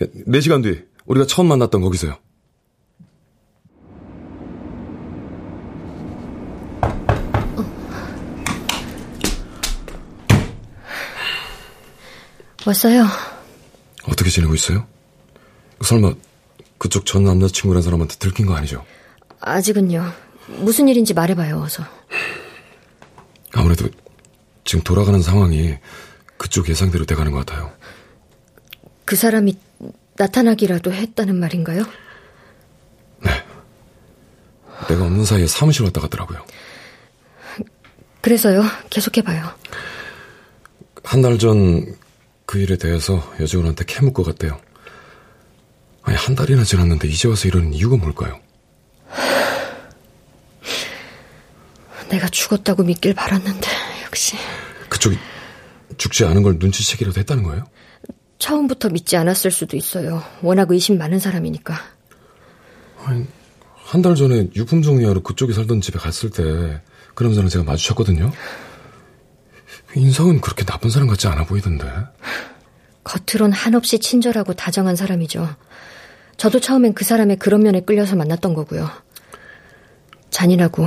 4시간 0.00 0.62
뒤, 0.62 0.84
우리가 1.08 1.26
처음 1.26 1.48
만났던 1.48 1.80
거기서요. 1.80 2.16
왔어요. 12.66 13.06
어떻게 14.06 14.28
지내고 14.28 14.54
있어요? 14.54 14.86
설마, 15.82 16.12
그쪽 16.76 17.06
전 17.06 17.24
남자친구란 17.24 17.82
사람한테 17.82 18.16
들킨 18.16 18.44
거 18.44 18.54
아니죠? 18.54 18.84
아직은요. 19.40 20.12
무슨 20.58 20.88
일인지 20.88 21.14
말해봐요, 21.14 21.62
어서. 21.62 21.82
아무래도 23.54 23.88
지금 24.64 24.84
돌아가는 24.84 25.22
상황이 25.22 25.78
그쪽 26.36 26.68
예상대로 26.68 27.06
돼가는 27.06 27.32
것 27.32 27.46
같아요. 27.46 27.72
그 29.06 29.16
사람이 29.16 29.56
나타나기라도 30.18 30.92
했다는 30.92 31.36
말인가요? 31.38 31.84
네. 33.24 33.30
내가 34.88 35.04
없는 35.04 35.24
사이에 35.24 35.46
사무실 35.46 35.84
왔다 35.84 36.00
갔더라고요. 36.00 36.44
그래서요. 38.20 38.62
계속해봐요. 38.90 39.50
한 41.04 41.22
달 41.22 41.38
전 41.38 41.96
그 42.46 42.58
일에 42.58 42.76
대해서 42.78 43.30
여직원한테 43.40 43.84
캐묻 43.84 44.14
것 44.14 44.22
같대요. 44.24 44.58
아니, 46.02 46.16
한 46.16 46.34
달이나 46.34 46.64
지났는데 46.64 47.06
이제 47.06 47.28
와서 47.28 47.46
이러는 47.46 47.74
이유가 47.74 47.96
뭘까요? 47.98 48.40
내가 52.08 52.26
죽었다고 52.28 52.84
믿길 52.84 53.12
바랐는데, 53.14 53.68
역시. 54.06 54.36
그쪽이 54.88 55.18
죽지 55.98 56.24
않은 56.24 56.42
걸 56.42 56.56
눈치채기라도 56.58 57.20
했다는 57.20 57.42
거예요? 57.42 57.64
처음부터 58.38 58.88
믿지 58.90 59.16
않았을 59.16 59.50
수도 59.50 59.76
있어요. 59.76 60.22
워낙 60.42 60.70
의심 60.70 60.98
많은 60.98 61.18
사람이니까. 61.18 61.74
한 63.74 64.02
달 64.02 64.14
전에 64.14 64.48
유품 64.54 64.82
정리하러 64.82 65.22
그쪽에 65.22 65.52
살던 65.54 65.80
집에 65.80 65.98
갔을 65.98 66.30
때, 66.30 66.82
그 67.14 67.24
남자는 67.24 67.48
제가 67.48 67.64
마주쳤거든요. 67.64 68.30
인성은 69.96 70.40
그렇게 70.42 70.64
나쁜 70.64 70.90
사람 70.90 71.08
같지 71.08 71.26
않아 71.26 71.44
보이던데. 71.46 71.90
겉으론 73.02 73.52
한없이 73.52 73.98
친절하고 73.98 74.52
다정한 74.52 74.94
사람이죠. 74.94 75.48
저도 76.36 76.60
처음엔 76.60 76.92
그 76.92 77.04
사람의 77.04 77.38
그런 77.38 77.62
면에 77.62 77.80
끌려서 77.80 78.14
만났던 78.14 78.52
거고요. 78.52 78.90
잔인하고 80.30 80.86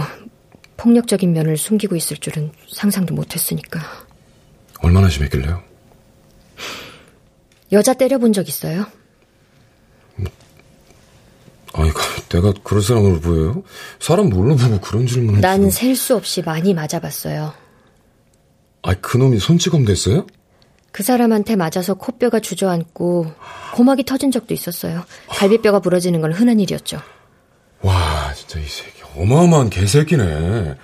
폭력적인 0.77 1.33
면을 1.33 1.57
숨기고 1.57 1.95
있을 1.95 2.17
줄은 2.17 2.51
상상도 2.71 3.15
못했으니까. 3.15 3.81
얼마나 4.79 5.09
심했길래요? 5.09 5.70
여자 7.71 7.93
때려본 7.93 8.33
적 8.33 8.47
있어요? 8.47 8.85
아니, 11.73 11.89
내가 12.29 12.53
그럴 12.63 12.81
사람으로 12.81 13.21
보여요? 13.21 13.63
사람 13.99 14.29
뭘로 14.29 14.57
보고 14.57 14.79
그런 14.81 15.07
질문을. 15.07 15.39
난 15.41 15.69
셀 15.69 15.95
수 15.95 16.15
없이 16.15 16.41
많이 16.41 16.73
맞아봤어요. 16.73 17.53
아, 18.83 18.93
그놈이 18.95 19.39
손찌검 19.39 19.85
됐어요? 19.85 20.27
그 20.91 21.03
사람한테 21.03 21.55
맞아서 21.55 21.93
코뼈가 21.93 22.41
주저앉고 22.41 23.31
고막이 23.75 24.03
터진 24.03 24.31
적도 24.31 24.53
있었어요. 24.53 25.05
갈비뼈가 25.29 25.79
부러지는 25.79 26.19
건 26.19 26.33
흔한 26.33 26.59
일이었죠. 26.59 26.99
와, 27.81 28.33
진짜 28.33 28.59
이 28.59 28.65
새끼 28.65 29.01
어마어마한 29.15 29.69
개새끼네. 29.69 30.75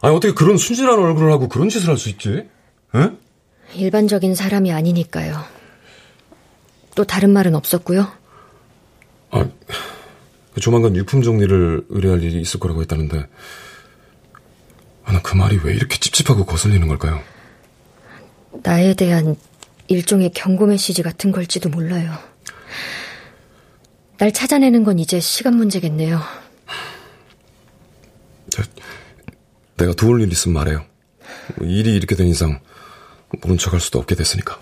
아니 0.00 0.16
어떻게 0.16 0.34
그런 0.34 0.56
순진한 0.56 0.98
얼굴을 0.98 1.30
하고 1.30 1.48
그런 1.48 1.68
짓을 1.68 1.88
할 1.90 1.96
수 1.98 2.08
있지? 2.08 2.48
에? 2.96 3.10
일반적인 3.74 4.34
사람이 4.34 4.72
아니니까요. 4.72 5.44
또 6.94 7.04
다른 7.04 7.30
말은 7.30 7.54
없었고요. 7.54 8.08
아, 9.30 9.48
조만간 10.60 10.94
유품 10.96 11.22
정리를 11.22 11.86
의뢰할 11.88 12.22
일이 12.22 12.40
있을 12.40 12.60
거라고 12.60 12.82
했다는데, 12.82 13.26
아, 15.04 15.12
나그 15.12 15.34
말이 15.34 15.58
왜 15.64 15.74
이렇게 15.74 15.98
찝찝하고 15.98 16.44
거슬리는 16.44 16.86
걸까요? 16.88 17.22
나에 18.62 18.94
대한 18.94 19.36
일종의 19.88 20.32
경고 20.32 20.66
메시지 20.66 21.02
같은 21.02 21.32
걸지도 21.32 21.70
몰라요. 21.70 22.12
날 24.18 24.32
찾아내는 24.32 24.84
건 24.84 24.98
이제 24.98 25.18
시간 25.18 25.56
문제겠네요. 25.56 26.20
저, 28.50 28.62
내가 29.78 29.94
도울 29.94 30.20
일 30.20 30.30
있으면 30.30 30.54
말해요. 30.54 30.84
뭐 31.56 31.66
일이 31.66 31.96
이렇게 31.96 32.14
된 32.14 32.28
이상 32.28 32.60
모른 33.40 33.56
척할 33.56 33.80
수도 33.80 33.98
없게 33.98 34.14
됐으니까. 34.14 34.60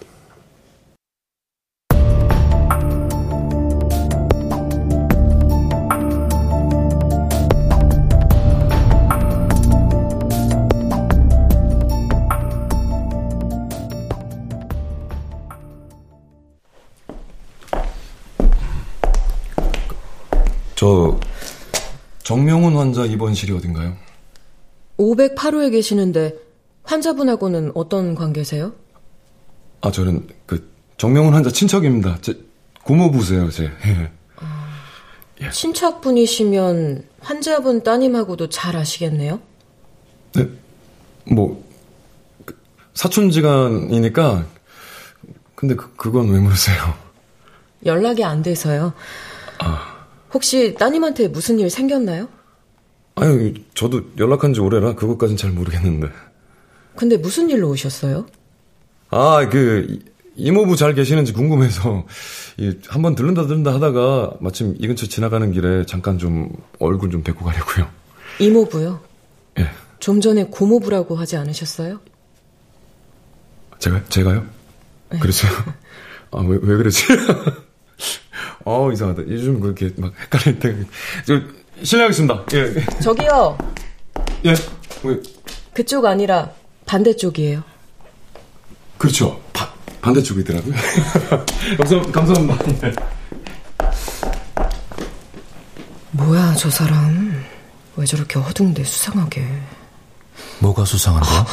저 20.81 21.21
정명훈 22.23 22.75
환자 22.75 23.05
입원실이 23.05 23.53
어딘가요? 23.53 23.99
508호에 24.97 25.73
계시는데 25.73 26.35
환자분하고는 26.85 27.73
어떤 27.75 28.14
관계세요? 28.14 28.73
아 29.83 29.90
저는 29.90 30.27
그 30.47 30.73
정명훈 30.97 31.35
환자 31.35 31.51
친척입니다. 31.51 32.16
제 32.23 32.33
고모부세요, 32.83 33.51
제. 33.51 33.71
예. 35.43 35.51
친척분이시면 35.51 37.05
환자분 37.21 37.83
따님하고도 37.83 38.49
잘 38.49 38.75
아시겠네요? 38.75 39.38
네, 40.33 40.49
뭐 41.31 41.62
그, 42.47 42.59
사촌지간이니까. 42.95 44.47
근데 45.57 45.75
그, 45.75 45.95
그건 45.97 46.31
왜 46.31 46.40
물으세요? 46.40 46.95
연락이 47.85 48.25
안 48.25 48.43
돼서요. 48.43 48.95
아. 49.59 50.00
혹시 50.33 50.75
따님한테 50.75 51.29
무슨 51.29 51.59
일 51.59 51.71
생겼나요? 51.71 52.29
아유, 53.16 53.55
저도 53.75 54.03
연락한 54.19 54.55
지 54.55 54.61
오래라 54.61 54.95
그것까진 54.95 55.37
잘 55.37 55.51
모르겠는데. 55.51 56.09
근데 56.97 57.16
무슨 57.16 57.51
일로 57.51 57.69
오셨어요? 57.71 58.27
아, 59.11 59.49
그 59.49 59.99
이모부 60.37 60.77
잘 60.77 60.95
계시는지 60.95 61.33
궁금해서 61.33 62.07
한번 62.88 63.14
들른다 63.14 63.47
들른다 63.47 63.75
하다가 63.75 64.35
마침 64.40 64.75
이 64.79 64.87
근처 64.87 65.07
지나가는 65.07 65.51
길에 65.53 65.85
잠깐 65.87 66.19
좀 66.19 66.51
얼굴 66.79 67.11
좀 67.11 67.23
뵙고 67.23 67.45
가려고요. 67.45 67.88
이모부요? 68.38 69.01
예. 69.59 69.69
좀 69.99 70.21
전에 70.21 70.45
고모부라고 70.45 71.16
하지 71.16 71.37
않으셨어요? 71.37 72.01
제가 73.79 74.05
제가요? 74.09 74.47
네. 75.11 75.19
그랬어요. 75.19 75.51
아, 76.33 76.40
왜, 76.43 76.59
왜 76.62 76.77
그러지? 76.77 77.05
어, 78.65 78.91
이상하다. 78.93 79.23
요즘 79.23 79.61
그렇게 79.61 79.91
막 79.97 80.13
헷갈릴 80.19 80.59
때. 80.59 80.77
저, 81.27 81.41
실례하겠습니다. 81.83 82.45
예. 82.55 83.01
저기요. 83.01 83.59
예. 84.47 84.55
왜? 85.03 85.17
그쪽 85.75 86.05
아니라 86.05 86.51
반대쪽이에요. 86.87 87.63
그렇죠. 88.99 89.41
바, 89.53 89.73
반대쪽이더라고요. 90.03 90.75
감사, 91.79 92.01
감사합니다. 92.13 92.65
네. 92.81 92.93
뭐야, 96.13 96.55
저 96.55 96.69
사람. 96.71 97.45
왜 97.97 98.05
저렇게 98.05 98.39
허둥대 98.39 98.85
수상하게. 98.85 99.47
뭐가 100.61 100.85
수상한데요? 100.85 101.47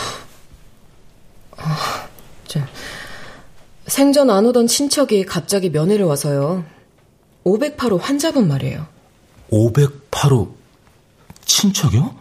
아, 1.57 2.07
자, 2.47 2.67
생전 3.87 4.29
안 4.29 4.45
오던 4.45 4.67
친척이 4.67 5.25
갑자기 5.25 5.69
면회를 5.69 6.05
와서요. 6.05 6.65
508호 7.45 7.99
환자분 7.99 8.47
말이에요. 8.47 8.85
508호 9.51 10.51
친척이요? 11.45 12.15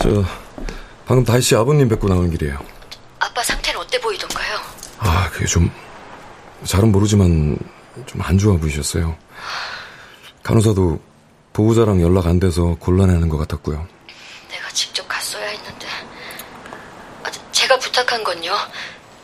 저 0.00 0.24
방금 1.06 1.40
씨 1.40 1.54
아버님 1.54 1.88
뵙고 1.88 2.08
나오는 2.08 2.30
길이에요. 2.30 2.58
아빠 3.18 3.42
상태는 3.42 3.80
어때 3.80 4.00
보이던가요? 4.00 4.58
아, 4.98 5.30
그게 5.30 5.46
좀 5.46 5.70
잘은 6.64 6.90
모르지만 6.92 7.56
좀 8.06 8.20
안 8.22 8.38
좋아 8.38 8.56
보이셨어요. 8.56 9.16
간호사도 10.42 11.00
보호자랑 11.52 12.02
연락 12.02 12.26
안 12.26 12.38
돼서 12.38 12.76
곤란해하는 12.78 13.28
것 13.28 13.38
같았고요. 13.38 13.86
내가 14.50 14.68
직접 14.72 15.06
갔어야 15.08 15.46
했는데. 15.46 15.86
아, 17.22 17.30
제가 17.52 17.78
부탁한 17.96 18.24
건요. 18.24 18.54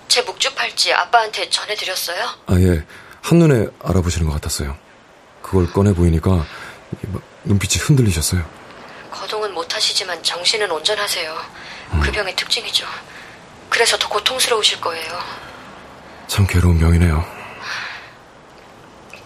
제 0.08 0.22
묵주 0.22 0.54
팔찌 0.54 0.92
아빠한테 0.94 1.50
전해드렸어요? 1.50 2.24
아, 2.46 2.54
예. 2.58 2.84
한눈에 3.20 3.66
알아보시는 3.82 4.26
것 4.26 4.32
같았어요. 4.34 4.76
그걸 5.42 5.70
꺼내 5.70 5.92
보이니까 5.92 6.46
눈빛이 7.44 7.82
흔들리셨어요. 7.82 8.42
거동은 9.10 9.52
못하시지만 9.52 10.22
정신은 10.22 10.70
온전하세요. 10.70 11.36
음. 11.92 12.00
그 12.00 12.10
병의 12.10 12.34
특징이죠. 12.34 12.86
그래서 13.68 13.98
더 13.98 14.08
고통스러우실 14.08 14.80
거예요. 14.80 15.18
참 16.26 16.46
괴로운 16.46 16.78
병이네요. 16.78 17.24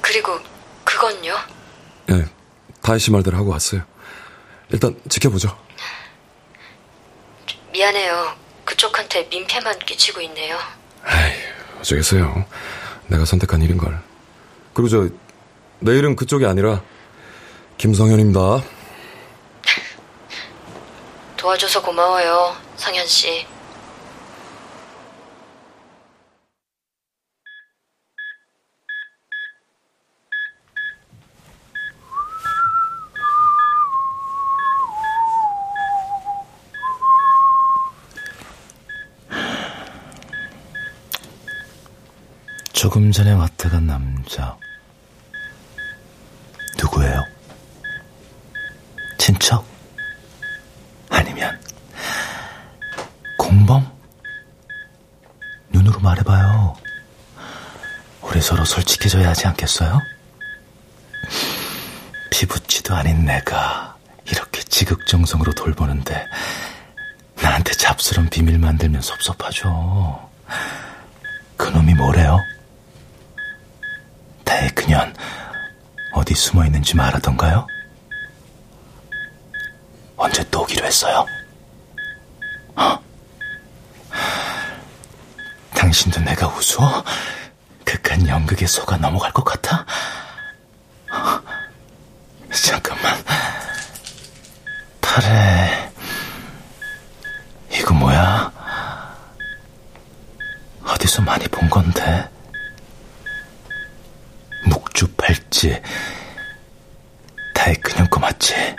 그리고 0.00 0.38
그건요? 0.84 1.36
예, 2.10 2.26
다혜 2.82 2.98
씨 2.98 3.10
말대로 3.10 3.36
하고 3.36 3.50
왔어요. 3.50 3.82
일단 4.70 5.00
지켜보죠. 5.08 5.56
미안해요. 7.72 8.45
그쪽한테 8.76 9.26
민폐만 9.30 9.78
끼치고 9.80 10.20
있네요. 10.20 10.58
아이, 11.02 11.32
어쩌겠어요. 11.80 12.44
내가 13.06 13.24
선택한 13.24 13.62
일인걸. 13.62 13.98
그리고 14.74 14.88
저, 14.88 15.08
내일은 15.80 16.14
그쪽이 16.14 16.44
아니라, 16.44 16.82
김성현입니다. 17.78 18.62
도와줘서 21.38 21.80
고마워요, 21.80 22.54
성현 22.76 23.06
씨. 23.06 23.46
조금 42.86 43.10
전에 43.10 43.32
왔다 43.32 43.68
간 43.68 43.84
남자. 43.84 44.56
누구예요? 46.78 47.20
친척? 49.18 49.66
아니면 51.10 51.60
공범? 53.36 53.90
눈으로 55.70 55.98
말해봐요. 55.98 56.76
우리 58.22 58.40
서로 58.40 58.64
솔직해져야 58.64 59.30
하지 59.30 59.48
않겠어요? 59.48 60.00
피부치도 62.30 62.94
아닌 62.94 63.24
내가 63.24 63.96
이렇게 64.30 64.62
지극정성으로 64.62 65.54
돌보는데 65.54 66.24
나한테 67.42 67.72
잡스런 67.72 68.30
비밀 68.30 68.60
만들면 68.60 69.02
섭섭하죠. 69.02 70.30
그놈이 71.56 71.94
뭐래요? 71.94 72.38
그년 74.96 75.14
어디 76.12 76.34
숨어 76.34 76.64
있는지 76.64 76.96
말하던가요? 76.96 77.66
언제 80.16 80.42
또 80.50 80.62
오기로 80.62 80.86
했어요? 80.86 81.26
어? 82.76 82.98
당신도 85.74 86.20
내가 86.20 86.48
우스워? 86.48 87.04
극한 87.84 88.26
연극에 88.26 88.66
속아 88.66 88.96
넘어갈 88.96 89.30
것 89.32 89.44
같아? 89.44 89.84
어? 91.12 91.40
잠깐만. 92.50 93.22
팔에 95.02 95.92
이거 97.70 97.92
뭐야? 97.92 98.50
어디서 100.86 101.20
많이 101.20 101.46
본 101.48 101.68
건데? 101.68 102.30
묵주 104.66 105.08
팔찌 105.66 105.82
다의 107.54 107.74
그냥 107.76 108.06
거 108.08 108.20
맞지? 108.20 108.54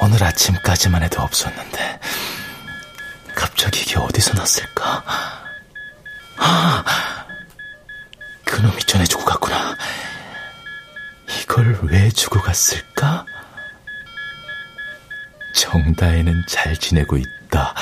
오늘 0.00 0.22
아침까지만 0.22 1.02
해도 1.02 1.22
없었는데 1.22 2.00
갑자기 3.34 3.80
이게 3.82 3.96
어디서 3.98 4.34
났을까? 4.34 5.04
아, 6.36 6.84
그놈이 8.44 8.78
전해주고 8.80 9.24
갔구나. 9.24 9.76
이걸 11.42 11.78
왜 11.84 12.10
주고 12.10 12.40
갔을까? 12.40 13.24
정다혜는 15.54 16.44
잘 16.48 16.76
지내고 16.76 17.16
있다. 17.16 17.74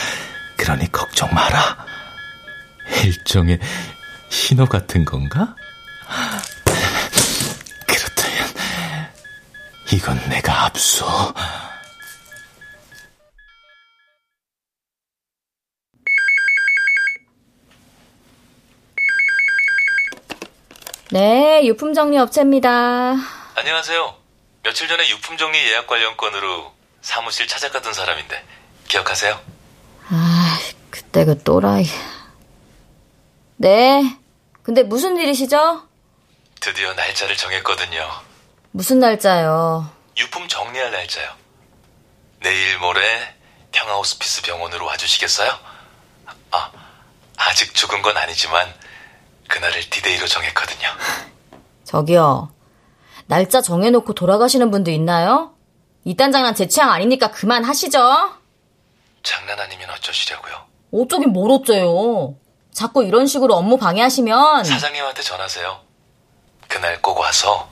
그러니 0.57 0.91
걱정 0.93 1.33
마라. 1.33 1.86
일종의 3.05 3.59
신호 4.29 4.67
같은 4.67 5.05
건가? 5.05 5.55
그렇다면 7.87 8.49
이건 9.93 10.29
내가 10.29 10.67
앞서. 10.67 11.35
네, 21.11 21.65
유품 21.65 21.95
정리 21.95 22.19
업체입니다. 22.19 23.15
안녕하세요. 23.55 24.15
며칠 24.65 24.89
전에 24.89 25.09
유품 25.09 25.37
정리 25.37 25.59
예약 25.71 25.87
관련 25.87 26.17
건으로 26.17 26.73
사무실 27.01 27.47
찾아갔던 27.47 27.95
사람인데 27.95 28.45
기억하세요? 28.89 29.39
아, 30.11 30.59
그때 30.91 31.25
그 31.25 31.41
또라이. 31.43 31.87
네. 33.57 34.19
근데 34.63 34.83
무슨 34.83 35.17
일이시죠? 35.17 35.83
드디어 36.61 36.93
날짜를 36.95 37.37
정했거든요. 37.37 38.09
무슨 38.73 38.99
날짜요? 38.99 39.89
유품 40.17 40.49
정리할 40.49 40.91
날짜요. 40.91 41.29
내일 42.41 42.79
모레 42.79 43.01
평화호스피스 43.73 44.43
병원으로 44.43 44.85
와주시겠어요? 44.87 45.51
아, 46.51 46.71
아직 47.37 47.75
죽은 47.75 48.03
건 48.03 48.17
아니지만 48.17 48.73
그날을 49.49 49.89
디데이로 49.91 50.27
정했거든요. 50.27 50.89
저기요. 51.85 52.53
날짜 53.27 53.61
정해놓고 53.61 54.15
돌아가시는 54.15 54.71
분도 54.71 54.91
있나요? 54.91 55.55
이딴 56.05 56.33
장난 56.33 56.55
제 56.55 56.67
취향 56.69 56.91
아니니까 56.91 57.31
그만하시죠. 57.31 58.33
장난 59.23 59.59
아니면 59.59 59.91
어쩌시려고요? 59.91 60.55
어쩌긴 60.93 61.31
뭘 61.31 61.51
어째요. 61.51 62.37
자꾸 62.77 63.03
이런 63.03 63.27
식으로 63.27 63.55
업무 63.55 63.79
방해하시면 63.79 64.65
사장님한테 64.65 65.23
전하세요. 65.23 65.79
그날 66.69 67.01
꼭 67.01 67.19
와서 67.19 67.67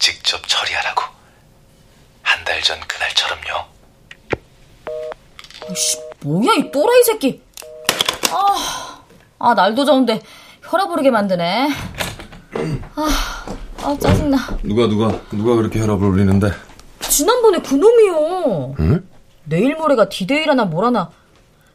직접 0.00 0.42
처리하라고. 0.48 1.02
한 2.22 2.44
달 2.44 2.60
전 2.62 2.80
그날처럼요. 2.80 3.64
아이씨, 5.68 5.98
뭐야 6.24 6.54
이 6.58 6.70
또라이 6.72 7.02
새끼. 7.04 7.40
아, 8.32 9.02
아 9.38 9.54
날도 9.54 9.84
더운데 9.84 10.20
혈압 10.62 10.90
오르게 10.90 11.12
만드네. 11.12 11.68
아, 12.96 13.44
아 13.84 13.96
짜증나. 14.00 14.36
누가, 14.64 14.88
누가, 14.88 15.16
누가 15.30 15.54
그렇게 15.54 15.78
혈압을 15.78 16.08
올리는데? 16.08 16.50
지난번에 17.02 17.58
그놈이요. 17.60 18.74
응? 18.80 19.08
내일 19.44 19.76
모레가 19.76 20.08
디데이라나 20.08 20.64
뭐라나. 20.64 21.12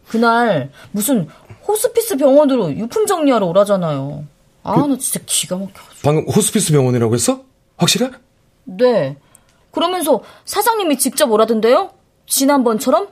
그날 0.09 0.71
무슨 0.91 1.29
호스피스 1.67 2.17
병원으로 2.17 2.71
유품 2.71 3.05
정리하러 3.05 3.45
오라잖아요. 3.47 4.25
아, 4.63 4.75
나 4.75 4.97
진짜 4.97 5.19
기가 5.25 5.57
막혀. 5.57 5.71
방금 6.03 6.27
호스피스 6.33 6.71
병원이라고 6.73 7.13
했어? 7.13 7.41
확실해? 7.77 8.11
네. 8.65 9.17
그러면서 9.71 10.21
사장님이 10.45 10.97
직접 10.97 11.31
오라던데요? 11.31 11.91
지난번처럼? 12.27 13.07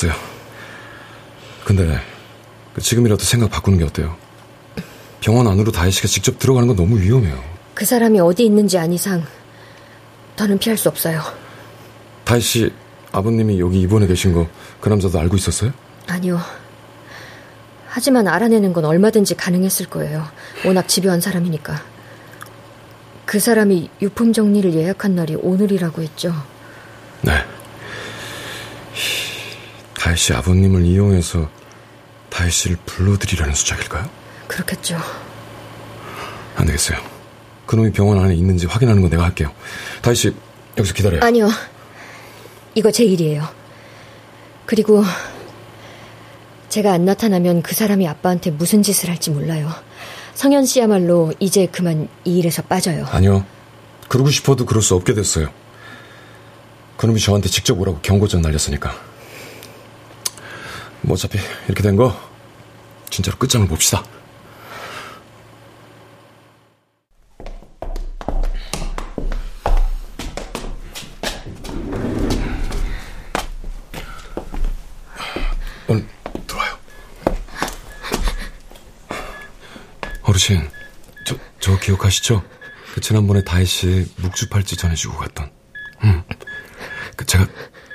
다 0.00 0.06
왔어요. 0.08 0.12
근데 1.64 1.98
그 2.74 2.80
지금이라도 2.80 3.22
생각 3.22 3.50
바꾸는 3.50 3.78
게 3.78 3.84
어때요? 3.84 4.16
병원 5.20 5.46
안으로 5.46 5.70
다혜 5.72 5.90
씨가 5.90 6.08
직접 6.08 6.38
들어가는 6.38 6.66
건 6.66 6.76
너무 6.76 6.98
위험해요. 6.98 7.42
그 7.74 7.84
사람이 7.84 8.20
어디 8.20 8.44
있는지 8.44 8.78
안 8.78 8.92
이상 8.92 9.22
더는 10.36 10.58
피할 10.58 10.76
수 10.78 10.88
없어요. 10.88 11.22
다혜 12.24 12.40
씨 12.40 12.72
아버님이 13.12 13.60
여기 13.60 13.80
입원해 13.80 14.06
계신 14.06 14.32
거 14.32 14.48
그 14.80 14.88
남자도 14.88 15.18
알고 15.18 15.36
있었어요? 15.36 15.72
아니요. 16.06 16.40
하지만 17.88 18.28
알아내는 18.28 18.72
건 18.72 18.84
얼마든지 18.86 19.34
가능했을 19.34 19.86
거예요. 19.86 20.26
워낙 20.64 20.88
집요한 20.88 21.20
사람이니까. 21.20 21.82
그 23.26 23.38
사람이 23.38 23.90
유품 24.00 24.32
정리를 24.32 24.72
예약한 24.74 25.14
날이 25.14 25.34
오늘이라고 25.34 26.00
했죠. 26.02 26.32
네. 27.20 27.32
다혜 30.00 30.16
씨 30.16 30.32
아버님을 30.32 30.86
이용해서 30.86 31.50
다혜 32.30 32.48
씨를 32.48 32.78
불러들이라는 32.86 33.54
수작일까요? 33.54 34.08
그렇겠죠. 34.48 34.96
안 36.56 36.64
되겠어요. 36.64 36.98
그놈이 37.66 37.92
병원 37.92 38.18
안에 38.18 38.34
있는지 38.34 38.66
확인하는 38.66 39.02
건 39.02 39.10
내가 39.10 39.24
할게요. 39.24 39.52
다혜 40.00 40.14
씨 40.14 40.34
여기서 40.78 40.94
기다려요. 40.94 41.20
아니요. 41.22 41.50
이거 42.74 42.90
제 42.90 43.04
일이에요. 43.04 43.46
그리고 44.64 45.04
제가 46.70 46.92
안 46.92 47.04
나타나면 47.04 47.60
그 47.60 47.74
사람이 47.74 48.08
아빠한테 48.08 48.52
무슨 48.52 48.82
짓을 48.82 49.10
할지 49.10 49.30
몰라요. 49.30 49.70
성현 50.32 50.64
씨야말로 50.64 51.34
이제 51.40 51.66
그만 51.66 52.08
이 52.24 52.38
일에서 52.38 52.62
빠져요. 52.62 53.04
아니요. 53.10 53.44
그러고 54.08 54.30
싶어도 54.30 54.64
그럴 54.64 54.82
수 54.82 54.94
없게 54.94 55.12
됐어요. 55.12 55.48
그놈이 56.96 57.20
저한테 57.20 57.50
직접 57.50 57.78
오라고 57.78 57.98
경고장 58.00 58.40
날렸으니까. 58.40 59.09
뭐 61.02 61.14
어차피 61.14 61.38
이렇게 61.66 61.82
된 61.82 61.96
거 61.96 62.14
진짜로 63.10 63.36
끝장을 63.38 63.66
봅시다. 63.66 64.02
오늘 75.88 76.06
들어와요. 76.46 76.78
어르신, 80.22 80.68
저, 81.26 81.36
저 81.58 81.78
기억하시죠? 81.78 82.42
그 82.94 83.00
지난번에 83.00 83.42
다혜 83.42 83.64
씨 83.64 84.06
묵주 84.16 84.48
팔찌 84.48 84.76
전해주고 84.76 85.16
갔던. 85.18 85.50
음. 86.04 86.22
그 87.16 87.26
제가 87.26 87.46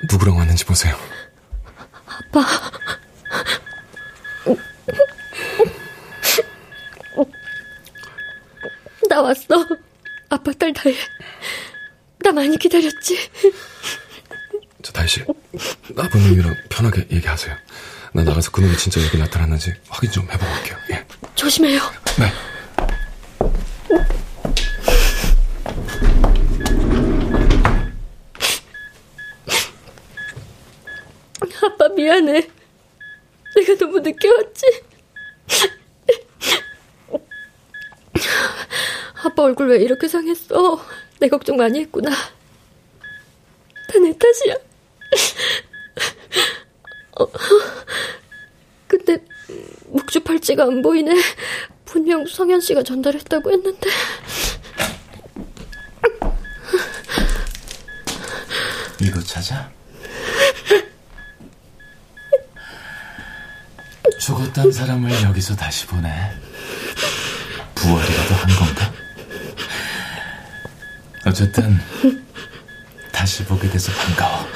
누구랑 0.10 0.38
왔는지 0.38 0.66
보세요. 0.66 0.96
아빠. 2.36 2.46
나 9.10 9.22
왔어. 9.22 9.46
아빠 10.30 10.52
딸 10.54 10.74
다혜. 10.74 10.96
나 12.20 12.32
많이 12.32 12.58
기다렸지. 12.58 13.30
저 14.82 14.92
다혜 14.92 15.08
씨, 15.08 15.24
아버님이랑 15.98 16.56
편하게 16.70 17.08
얘기하세요. 17.12 17.56
나 18.14 18.24
나가서 18.24 18.52
그놈이 18.52 18.76
진짜 18.78 19.02
여기 19.04 19.18
나타났는지 19.18 19.74
확인 19.90 20.12
좀 20.12 20.30
해보고 20.30 20.52
올게요. 20.52 20.78
예. 20.92 21.06
조심해요. 21.36 21.82
네. 22.20 22.32
아빠 31.64 31.88
미안해. 31.90 32.48
내가 33.56 33.76
너무 33.80 34.00
늦게 34.00 34.30
왔지. 34.30 34.84
아빠 39.24 39.35
얼굴 39.46 39.68
왜 39.70 39.78
이렇게 39.82 40.08
상했어? 40.08 40.80
내 41.20 41.28
걱정 41.30 41.56
많이 41.58 41.80
했구나. 41.82 42.10
다 42.12 44.00
내 44.00 44.12
탓이야. 44.18 44.56
어, 47.18 47.26
근데 48.88 49.18
묵주 49.88 50.22
팔찌가 50.24 50.64
안 50.64 50.82
보이네. 50.82 51.14
분명 51.86 52.26
성현 52.26 52.60
씨가 52.60 52.84
전달했다고 52.84 53.52
했는데. 53.52 53.90
이거 59.02 59.20
찾아? 59.22 59.70
죽었던 64.20 64.72
사람을 64.72 65.12
여기서 65.24 65.56
다시 65.56 65.86
보내. 65.86 66.10
부활이라도 67.76 68.34
한 68.36 68.50
건가? 68.56 68.94
어쨌든 71.40 71.78
다시 73.12 73.44
보게 73.44 73.70
돼서 73.70 73.92
반가워. 73.92 74.48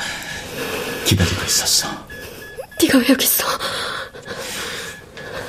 기다리고 1.04 1.44
있었어. 1.44 1.90
네가 2.82 3.00
왜 3.00 3.10
여기 3.10 3.26
있어? 3.26 3.44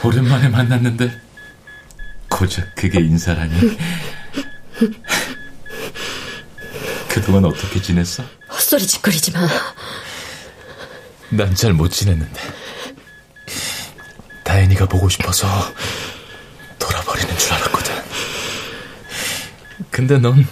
오랜만에 0.03 0.49
만났는데 0.49 1.20
고작 2.28 2.74
그게 2.74 2.99
인사라니. 2.99 3.78
그동안 7.09 7.45
어떻게 7.45 7.81
지냈어? 7.81 8.24
헛소리 8.51 8.85
짓거리지 8.89 9.31
마. 9.31 9.47
난 11.28 11.55
잘 11.55 11.72
못 11.74 11.91
지냈는데. 11.91 12.41
다현이가 14.43 14.87
보고 14.87 15.09
싶어서 15.09 15.47
돌아버리는 16.81 17.39
줄 17.39 17.53
알았거든. 17.53 17.95
근데 19.93 20.18
넌날 20.18 20.45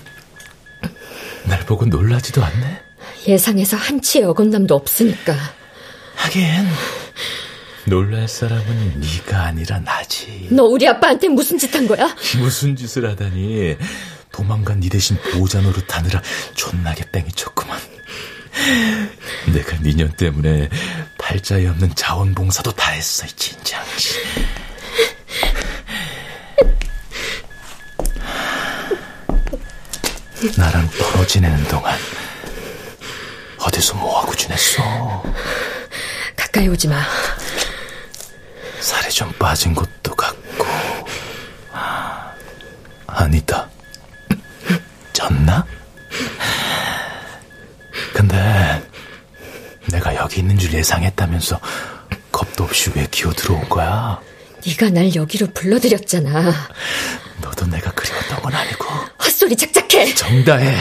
보고 1.69 1.85
놀라지도 1.85 2.43
않네? 2.43 2.81
예상에서 3.27 3.77
한치의 3.77 4.25
어긋남도 4.25 4.75
없으니까. 4.75 5.35
하긴 6.17 6.43
놀랄 7.85 8.27
사람은 8.27 9.01
네가 9.01 9.39
아니라 9.45 9.79
나지. 9.81 10.49
너 10.51 10.65
우리 10.65 10.89
아빠한테 10.89 11.29
무슨 11.29 11.59
짓 11.59 11.75
한 11.75 11.87
거야? 11.87 12.09
무슨 12.39 12.75
짓을 12.75 13.07
하다니 13.11 13.77
도망간 14.33 14.81
네 14.81 14.89
대신 14.89 15.19
보자 15.35 15.61
노릇하느라 15.61 16.23
존나게 16.55 17.05
뺑이 17.13 17.31
쳤구만. 17.33 17.79
내가 19.53 19.77
니년 19.83 20.11
때문에 20.13 20.71
팔자에 21.19 21.67
없는 21.67 21.95
자원봉사도 21.95 22.73
다 22.73 22.93
했어, 22.93 23.27
이 23.27 23.29
진장. 23.37 23.85
나랑 30.57 30.89
떨어 30.91 31.27
지내는 31.27 31.65
동안 31.65 31.99
어디서 33.61 33.95
뭐하고 33.95 34.35
지냈어? 34.35 35.23
가까이 36.37 36.69
오지 36.69 36.89
마. 36.89 37.03
살이 38.81 39.11
좀 39.11 39.33
빠진 39.33 39.75
것도 39.75 40.15
같고 40.15 40.65
아니다 43.07 43.69
쪘나? 45.13 45.65
근데 48.15 48.89
내가 49.87 50.15
여기 50.15 50.41
있는 50.41 50.57
줄 50.57 50.73
예상했다면서 50.73 51.59
겁도 52.31 52.65
없이 52.65 52.93
왜 52.95 53.07
기어 53.11 53.33
들어온 53.33 53.69
거야? 53.69 54.21
네가 54.67 54.91
날 54.91 55.15
여기로 55.15 55.49
불러들였잖아. 55.55 56.53
너도 57.41 57.67
내가 57.67 57.91
그리웠던 57.93 58.43
건 58.43 58.55
아니고 58.55 58.85
헛소리 59.23 59.57
착착해. 59.57 60.15
정다해 60.15 60.77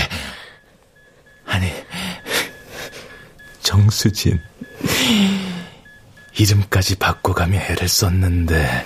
아니 1.46 1.72
정수진 3.62 4.42
이름까지 6.38 6.96
바꿔가며 6.96 7.60
애를 7.60 7.88
썼는데 7.88 8.86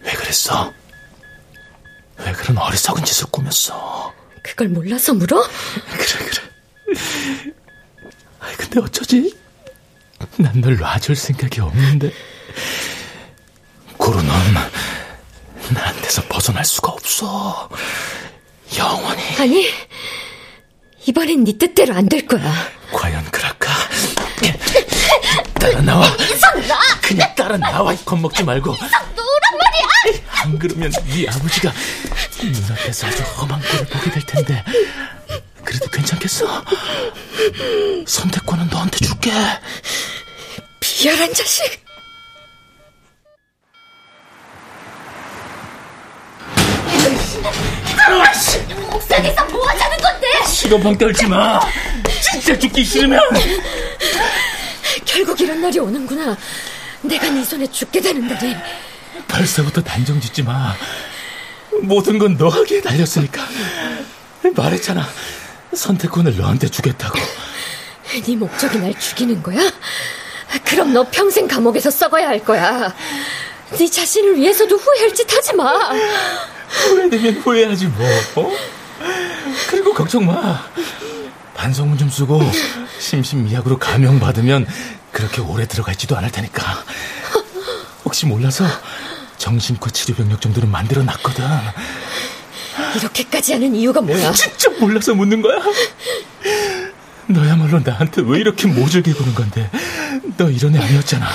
왜 0.00 0.12
그랬어? 0.12 0.72
왜 2.18 2.32
그런 2.32 2.58
어리석은 2.58 3.04
짓을 3.04 3.26
꾸몄어? 3.30 4.12
그걸 4.42 4.68
몰라서 4.68 5.14
물어? 5.14 5.42
그래 5.90 6.26
그래 6.26 7.40
아이 8.40 8.54
근데 8.56 8.80
어쩌지? 8.80 9.34
난 10.38 10.60
널 10.60 10.76
놔줄 10.76 11.16
생각이 11.16 11.60
없는데 11.60 12.10
고로 14.04 14.20
넌 14.20 14.54
나한테서 15.70 16.22
벗어날 16.28 16.62
수가 16.64 16.92
없어 16.92 17.70
영원히 18.76 19.22
아니, 19.38 19.66
이번엔 21.06 21.44
네 21.44 21.56
뜻대로 21.56 21.94
안 21.94 22.06
될 22.08 22.26
거야. 22.26 22.42
과연 22.92 23.24
그럴까? 23.30 23.72
따라 25.58 25.80
나와. 25.80 26.16
그냥 27.00 27.34
따라 27.34 27.56
나와. 27.56 27.94
겁먹지 28.04 28.44
말고. 28.44 28.72
노란 28.74 29.58
말이야! 29.58 30.20
안 30.42 30.58
그러면 30.58 30.92
네 31.06 31.26
아버지가 31.28 31.72
눈앞에서 32.42 33.06
아주 33.06 33.22
험한 33.22 33.60
꼴을 33.62 33.86
보게 33.86 34.10
될 34.10 34.22
텐데. 34.26 34.64
그래도 35.64 35.88
괜찮겠어? 35.88 36.64
선택권은 38.06 38.68
너한테 38.68 38.98
줄게. 38.98 39.32
비열한 40.80 41.32
자식. 41.32 41.83
따라와, 47.96 48.32
씨! 48.32 48.58
옥상에서 48.92 49.44
뭐 49.46 49.66
하자는 49.68 49.96
건데? 49.98 50.26
시건방 50.46 50.96
떨지 50.98 51.26
마. 51.26 51.60
진짜 52.22 52.58
죽기 52.58 52.84
싫으면. 52.84 53.20
결국 55.04 55.40
이런 55.40 55.60
날이 55.60 55.78
오는구나. 55.78 56.36
내가 57.02 57.28
네 57.30 57.44
손에 57.44 57.66
죽게 57.66 58.00
되는 58.00 58.26
날이. 58.26 58.56
벌써부터 59.28 59.82
단정 59.82 60.20
짓지 60.20 60.42
마. 60.42 60.74
모든 61.82 62.18
건 62.18 62.36
너에게 62.36 62.80
달렸으니까. 62.80 63.42
말했잖아. 64.54 65.06
선택권을 65.74 66.36
너한테 66.36 66.68
주겠다고. 66.68 67.18
네 68.24 68.36
목적이 68.36 68.78
날 68.78 68.98
죽이는 68.98 69.42
거야? 69.42 69.58
그럼 70.64 70.92
너 70.92 71.04
평생 71.10 71.48
감옥에서 71.48 71.90
썩어야 71.90 72.28
할 72.28 72.38
거야. 72.44 72.94
네 73.76 73.90
자신을 73.90 74.36
위해서도 74.36 74.76
후회할 74.76 75.14
짓 75.14 75.32
하지 75.32 75.54
마. 75.54 75.72
후회되면 76.68 77.34
후회하지 77.36 77.86
뭐. 77.86 78.06
어? 78.36 78.52
그리고 79.68 79.92
걱정 79.94 80.26
마. 80.26 80.64
반성문 81.54 81.98
좀 81.98 82.10
쓰고 82.10 82.40
심신미약으로 82.98 83.78
감형받으면 83.78 84.66
그렇게 85.12 85.40
오래 85.40 85.66
들어가 85.66 85.92
있지도 85.92 86.16
않을 86.16 86.30
테니까. 86.30 86.84
혹시 88.04 88.26
몰라서 88.26 88.64
정신과 89.38 89.90
치료 89.90 90.14
병력 90.14 90.40
정도는 90.40 90.70
만들어 90.70 91.02
놨거든. 91.02 91.44
이렇게까지 92.96 93.52
하는 93.52 93.74
이유가 93.74 94.00
뭐야? 94.00 94.32
진짜 94.32 94.70
몰라서 94.80 95.14
묻는 95.14 95.42
거야? 95.42 95.58
너야말로 97.26 97.80
나한테 97.80 98.22
왜 98.26 98.40
이렇게 98.40 98.66
모질게 98.66 99.12
구는 99.12 99.34
건데? 99.34 99.70
너 100.36 100.50
이런 100.50 100.74
애 100.76 100.78
아니었잖아. 100.80 101.26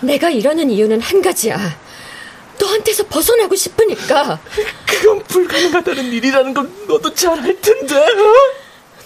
내가 0.00 0.30
이러는 0.30 0.70
이유는 0.70 1.00
한 1.00 1.22
가지야. 1.22 1.58
너한테서 2.66 3.04
벗어나고 3.08 3.56
싶으니까. 3.56 4.38
그건 4.86 5.22
불가능하다는 5.24 6.04
일이라는 6.12 6.54
건 6.54 6.72
너도 6.86 7.12
잘 7.14 7.32
알 7.32 7.60
텐데. 7.60 7.96
어? 7.96 8.34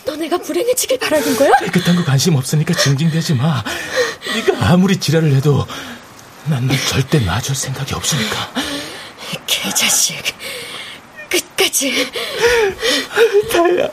너 0.04 0.14
내가 0.16 0.36
불행해지길 0.38 0.98
바라는 0.98 1.36
거야? 1.36 1.50
그딴 1.72 1.96
거 1.96 2.04
관심 2.04 2.36
없으니까 2.36 2.74
징징대지 2.74 3.34
마. 3.34 3.64
네가 4.34 4.66
아무리 4.72 4.98
지랄을 4.98 5.32
해도 5.34 5.66
난너 6.44 6.74
절대 6.88 7.18
놔줄 7.18 7.56
생각이 7.56 7.94
없으니까. 7.94 8.52
개자식. 9.46 10.16
끝까지. 11.28 12.08
다혜야. 13.50 13.88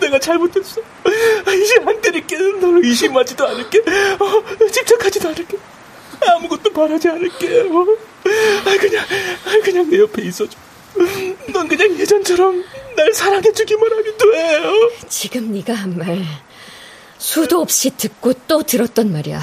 내가 0.00 0.18
잘못했어. 0.18 0.80
이제 1.62 1.76
안 1.86 2.00
때릴게. 2.02 2.36
너를 2.36 2.84
의심하지도 2.84 3.46
않을게. 3.46 3.78
어, 4.18 4.68
집착하지도 4.70 5.28
않을게. 5.28 5.56
아무것도 6.26 6.72
바라지 6.72 7.08
않을게. 7.08 7.60
어? 7.60 7.86
그냥, 8.22 9.04
그냥 9.64 9.90
내 9.90 9.98
옆에 9.98 10.22
있어줘. 10.22 10.56
넌 11.52 11.68
그냥 11.68 11.98
예전처럼 11.98 12.64
날 12.96 13.12
사랑해주기만 13.12 13.90
하면 13.90 14.04
돼. 14.04 15.06
지금 15.08 15.52
네가 15.52 15.72
한 15.74 15.96
말 15.96 16.22
수도 17.18 17.60
없이 17.60 17.90
듣고 17.96 18.32
또 18.48 18.62
들었던 18.62 19.12
말이야. 19.12 19.40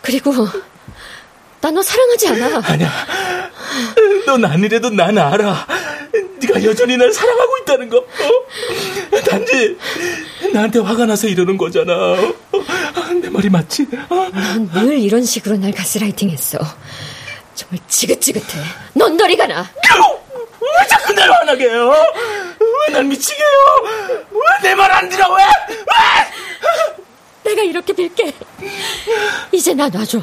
그리고 0.00 0.32
나 1.60 1.70
너 1.70 1.82
사랑하지 1.82 2.28
않아. 2.28 2.60
아니야. 2.64 2.90
넌 4.26 4.44
아니래도 4.44 4.90
난 4.90 5.16
알아. 5.18 5.66
네가 6.40 6.64
여전히 6.64 6.96
날 6.96 7.12
사랑하고 7.12 7.58
있다는 7.62 7.88
거. 7.88 7.98
어? 7.98 9.22
단지 9.28 9.76
나한테 10.52 10.80
화가 10.80 11.06
나서 11.06 11.28
이러는 11.28 11.56
거잖아. 11.56 11.92
어? 11.94 12.34
내 13.20 13.28
말이 13.28 13.48
맞지? 13.48 13.86
어? 14.08 14.28
넌늘 14.74 14.98
이런 14.98 15.24
식으로 15.24 15.56
날 15.56 15.72
가스라이팅했어. 15.72 16.58
정말 17.62 17.78
지긋지긋해. 17.88 18.64
넌 18.94 19.16
너리가 19.16 19.46
나. 19.46 19.68
왜 20.60 20.86
자꾸 20.88 21.12
날 21.12 21.30
화나게 21.30 21.68
해요? 21.68 21.92
왜 22.88 22.92
날 22.92 23.04
미치게 23.04 23.42
해요? 23.42 24.28
왜 24.30 24.68
내 24.70 24.74
말 24.74 24.90
안 24.92 25.08
들어? 25.08 25.32
왜? 25.34 25.44
왜? 25.68 27.50
내가 27.50 27.62
이렇게 27.62 27.92
빌게. 27.92 28.32
이제 29.52 29.74
나 29.74 29.88
놔줘. 29.88 30.20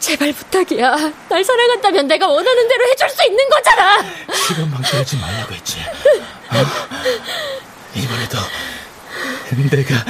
제발 0.00 0.32
부탁이야. 0.32 1.12
날 1.28 1.44
사랑한다면 1.44 2.06
내가 2.08 2.26
원하는 2.28 2.68
대로 2.68 2.84
해줄 2.90 3.08
수 3.08 3.24
있는 3.26 3.48
거잖아. 3.48 4.02
시간 4.46 4.70
망설이지 4.70 5.16
말라고 5.16 5.54
했지. 5.54 5.78
어? 5.80 6.64
이번에도 7.94 8.38
내가 9.70 10.04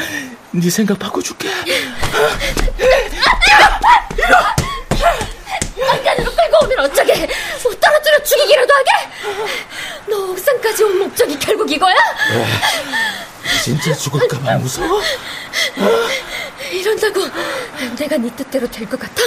네 0.52 0.70
생각 0.70 0.98
바꿔줄게. 0.98 1.48
안 1.50 1.64
간으로 6.14 6.30
끌고 6.32 6.64
오면 6.64 6.78
어쩌게? 6.80 7.12
못 7.64 7.80
떨어뜨려 7.80 8.22
죽이기라도 8.22 8.74
하게? 8.74 8.90
너 10.08 10.16
옥상까지 10.32 10.84
온 10.84 10.98
목적이 10.98 11.38
결국 11.38 11.70
이거야? 11.70 11.94
진짜 13.62 13.92
죽을까봐 13.94 14.56
무서워? 14.58 15.00
이런다고 16.72 17.20
내가 17.96 18.16
네 18.16 18.30
뜻대로 18.36 18.66
될 18.70 18.88
것 18.88 18.98
같아? 18.98 19.22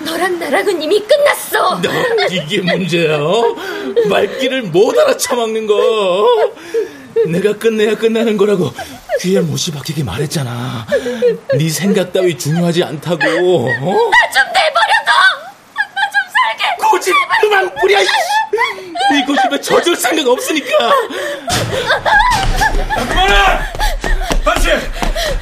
너랑 0.00 0.38
나랑은 0.38 0.80
이미 0.82 1.00
끝났어. 1.00 1.80
너 1.80 1.90
이게 2.30 2.60
문제야. 2.60 3.16
어? 3.18 3.54
말귀를 4.08 4.62
못 4.62 4.96
알아쳐먹는 4.98 5.66
거. 5.66 6.26
내가 7.26 7.52
끝내야 7.58 7.96
끝나는 7.96 8.36
거라고 8.36 8.72
귀에 9.20 9.40
못이 9.40 9.72
박히게 9.72 10.04
말했잖아. 10.04 10.86
네 11.54 11.68
생각 11.68 12.12
따위 12.12 12.38
중요하지 12.38 12.84
않다고. 12.84 13.24
어? 13.24 13.26
나좀 13.26 13.72
내버려둬. 13.72 13.72
나좀 13.72 14.14
살게. 14.54 14.68
고집 14.78 14.87
그만 17.48 17.74
부려. 17.76 17.98
이 18.00 19.24
고집에 19.26 19.58
져줄 19.60 19.96
생각 19.96 20.28
없으니까. 20.28 20.92
그만해! 23.08 23.34
아저씨! 24.44 24.70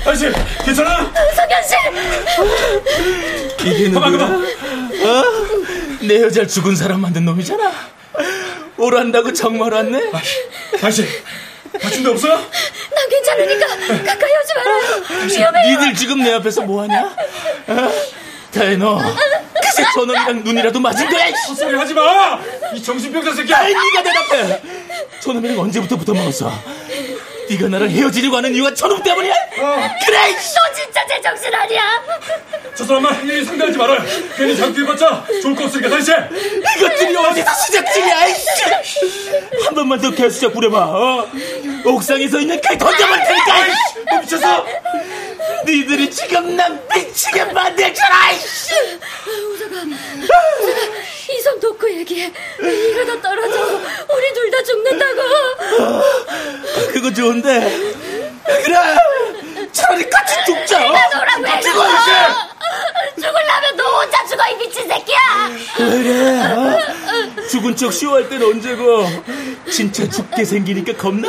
아저씨, 0.05 0.33
괜찮아? 0.65 1.13
성현 1.35 1.63
씨. 1.65 1.75
이게 3.69 3.89
누구야? 3.89 4.11
그만, 4.11 4.35
어? 4.35 5.25
내 6.01 6.23
여자를 6.23 6.47
죽은 6.49 6.77
사람 6.77 7.01
만든 7.01 7.25
놈이잖아. 7.25 7.73
오란다고 8.77 9.33
정말 9.33 9.73
왔네? 9.73 10.01
아저씨, 10.77 11.05
다친 11.81 12.05
데 12.05 12.11
없어요? 12.11 12.35
난 12.35 13.09
괜찮으니까 13.11 13.67
가까이 14.05 14.31
오지 14.31 14.55
말아요. 14.55 15.27
위험해. 15.27 15.71
니들 15.71 15.95
지금 15.95 16.23
내 16.23 16.33
앞에서 16.35 16.63
뭐하냐? 16.63 17.17
어? 17.69 17.93
다혜 18.57 18.77
너 18.77 18.99
그새 18.99 19.85
저놈이랑 19.95 20.45
눈이라도 20.45 20.81
맞은 20.81 21.09
거야? 21.09 21.27
헛소리 21.49 21.77
하지 21.77 21.95
마! 21.95 22.39
이 22.75 22.83
정신병자 22.83 23.35
새끼야! 23.35 23.59
아이 23.59 23.75
네가 23.75 24.03
대답해. 24.03 24.63
저놈이랑 25.21 25.59
언제부터 25.59 25.97
붙어먹었어? 25.97 26.51
네가 27.49 27.69
나랑 27.69 27.89
헤어지려고 27.91 28.37
하는 28.37 28.55
이유가 28.55 28.75
저놈 28.75 29.03
때문이야? 29.03 29.35
그래! 30.07 30.31
이씨. 30.31 30.55
너 30.55 30.75
진짜 30.75 31.07
제정신 31.07 31.55
아니야. 31.55 31.83
저 32.77 32.85
사람만 32.85 33.25
일일이 33.25 33.45
상대하지 33.45 33.79
말아요. 33.79 34.03
괜히 34.37 34.57
장투해봤자 34.57 35.25
좋을 35.43 35.55
거 35.55 35.65
없으니까 35.65 35.89
다시 35.89 36.11
해! 36.13 36.17
이것들이 36.77 37.17
어디서 37.17 37.51
시작질이야? 37.67 38.17
한 39.65 39.75
번만 39.75 40.01
더 40.01 40.11
개수작 40.11 40.53
부려봐. 40.53 40.79
어? 40.79 41.31
옥상에서 41.85 42.41
있는 42.41 42.61
그 42.61 42.77
던져버릴 42.77 43.25
테니까. 43.25 43.67
이씨. 43.67 43.77
너 44.11 44.21
미쳤어? 44.21 44.67
니들이 45.67 46.11
지금 46.11 46.57
난 46.57 46.81
미치게 46.95 47.45
만들잖아. 47.45 48.33
이씨. 48.33 48.73
이손 51.29 51.59
놓고 51.61 51.91
얘기해. 51.93 52.33
이러다 52.61 53.21
떨어져. 53.21 53.65
우리 54.15 54.33
둘 54.35 54.51
다 54.51 54.63
죽는다고. 54.63 55.23
그거 56.93 57.13
좋은 57.13 57.36
데. 57.43 57.61
그래. 58.65 58.77
차라리 59.73 60.09
같이 60.09 60.35
죽자. 60.47 60.79
해. 60.81 60.87
죽어 61.61 61.87
이제. 61.89 62.13
죽을라면 63.17 63.77
너 63.77 63.85
혼자 63.85 64.25
죽어 64.27 64.47
이 64.51 64.57
미친 64.57 64.87
새끼야. 64.89 65.19
그래. 65.77 66.41
어? 66.53 66.79
죽은 67.51 67.77
척 67.77 67.93
쉬워할 67.93 68.29
땐 68.29 68.43
언제고. 68.43 69.07
진짜 69.71 70.09
죽게 70.09 70.45
생기니까 70.45 70.93
겁나. 70.95 71.29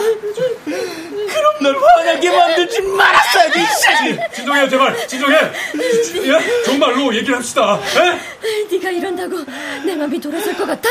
널 1.60 1.76
화나게 1.76 2.30
만들지 2.30 2.82
말았어야지. 2.82 3.60
이. 3.60 4.36
진정해요, 4.36 4.70
제발! 4.70 5.08
진정해! 5.08 5.36
예? 5.36 6.64
정말로 6.64 7.14
얘기를 7.16 7.36
합시다. 7.36 7.80
예? 7.96 8.68
네가 8.78 8.90
이런다고 8.92 9.40
내 9.84 9.96
맘이 9.96 10.20
돌아설 10.20 10.56
것 10.56 10.66
같아? 10.68 10.88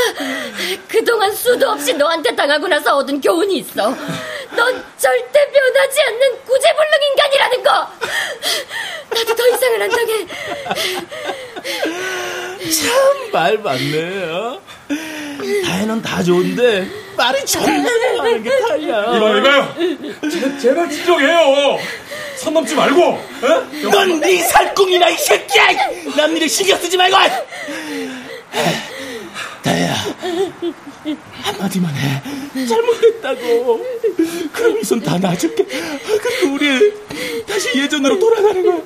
그동안 0.89 1.33
수도 1.35 1.71
없이 1.71 1.95
너한테 1.95 2.35
당하고 2.35 2.67
나서 2.69 2.97
얻은 2.97 3.21
교훈이 3.21 3.59
있어. 3.59 3.89
넌 4.57 4.85
절대 4.99 5.51
변하지 5.53 6.03
않는 6.03 6.45
구제불능 6.45 6.99
인간이라는 7.11 7.63
거. 7.63 7.71
나도 9.11 9.35
더 9.35 9.49
이상은 9.49 9.83
안 9.83 9.91
당해. 9.91 10.27
참 12.71 13.33
말 13.33 13.59
맞네. 13.59 14.25
어? 14.33 14.61
다혜는 15.65 16.03
다 16.03 16.23
좋은데 16.23 16.89
말이 17.17 17.45
존나 17.47 17.91
많은 18.19 18.43
게 18.43 18.51
다야. 18.61 18.77
이봐요, 19.17 19.39
이봐요! 19.39 19.75
제, 20.31 20.59
제발 20.59 20.89
진정해요! 20.91 21.79
선 22.37 22.53
넘지 22.55 22.75
말고! 22.75 23.23
예? 23.43 23.89
넌네 23.89 24.43
살궁이나 24.43 25.09
이 25.09 25.17
새끼야! 25.17 25.67
남일을 26.17 26.49
신경 26.49 26.79
쓰지 26.79 26.97
말고! 26.97 27.17
다혜야 29.63 29.95
한마디만 31.43 31.93
해 31.97 32.67
잘못했다고 32.69 33.85
그럼 34.53 34.79
이손다 34.81 35.19
놔줄게 35.19 35.65
그리고 35.65 36.55
우리 36.55 36.93
다시 37.49 37.77
예전으로 37.77 38.19
돌아가는 38.19 38.63
거야 38.63 38.79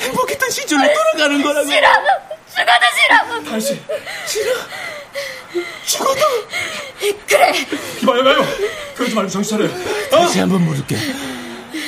행복했던 0.00 0.50
시절로 0.50 0.82
돌아가는 0.82 1.42
거라고 1.42 1.66
싫어. 1.68 1.88
죽어도 2.50 2.86
싫어. 2.96 3.42
다시, 3.50 3.80
죽어도 5.86 6.20
그래. 7.26 7.52
이봐요, 8.02 8.20
이봐요! 8.20 8.46
그러지 8.96 9.14
말고 9.14 9.30
정신 9.30 9.56
차려요. 9.58 9.70
어? 10.12 10.20
다시 10.26 10.40
한번 10.40 10.62
물을게 10.62 10.96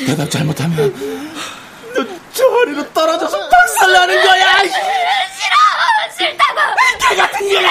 대답 0.06 0.30
잘못하면 0.30 0.94
너저 1.94 2.60
아래로 2.62 2.92
떨어져서 2.92 3.48
박살나는 3.48 4.22
거야 4.24 4.62
이 4.62 4.68
싫어. 4.68 6.28
싫다고. 6.28 6.60
개 7.08 7.16
같은 7.16 7.48
년아 7.48 7.68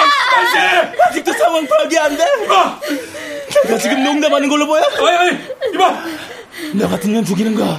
아직도 1.08 1.32
상황 1.32 1.66
파악이 1.66 1.98
안 1.98 2.16
돼? 2.16 2.24
이봐! 2.44 2.80
내가 3.64 3.78
지금 3.78 4.02
농담하는 4.04 4.48
걸로 4.48 4.66
보여? 4.66 4.82
아니, 4.82 5.16
아니! 5.16 5.38
이봐! 5.74 6.04
너 6.74 6.88
같은 6.88 7.12
년 7.12 7.24
죽이는 7.24 7.54
거 7.54 7.78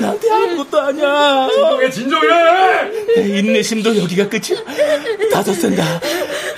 나한테 0.00 0.30
아무것도 0.30 0.80
아니야 0.80 1.48
진정해, 1.50 1.90
진정해! 1.90 2.28
내 3.16 3.38
인내심도 3.38 3.96
여기가 4.02 4.28
끝이야 4.28 4.62
다섯 5.32 5.54
센다 5.54 6.00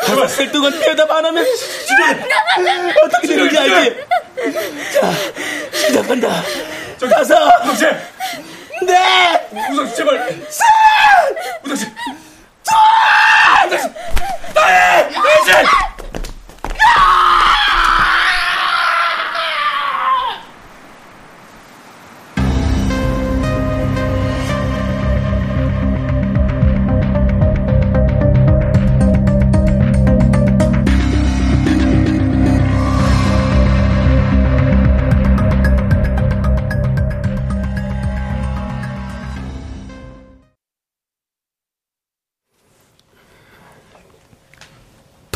제발 0.06 0.28
설득은 0.28 0.80
대답 0.80 1.10
안 1.10 1.24
하면 1.24 1.46
어떻게 3.04 3.28
되는지 3.28 3.58
알지? 3.58 3.96
자, 4.92 5.12
시작한다. 5.72 6.42
가서. 7.00 7.34
우성 7.64 7.76
씨. 7.76 7.84
네. 8.84 9.48
씨 9.86 9.94
제발. 9.96 10.16
우 10.16 10.50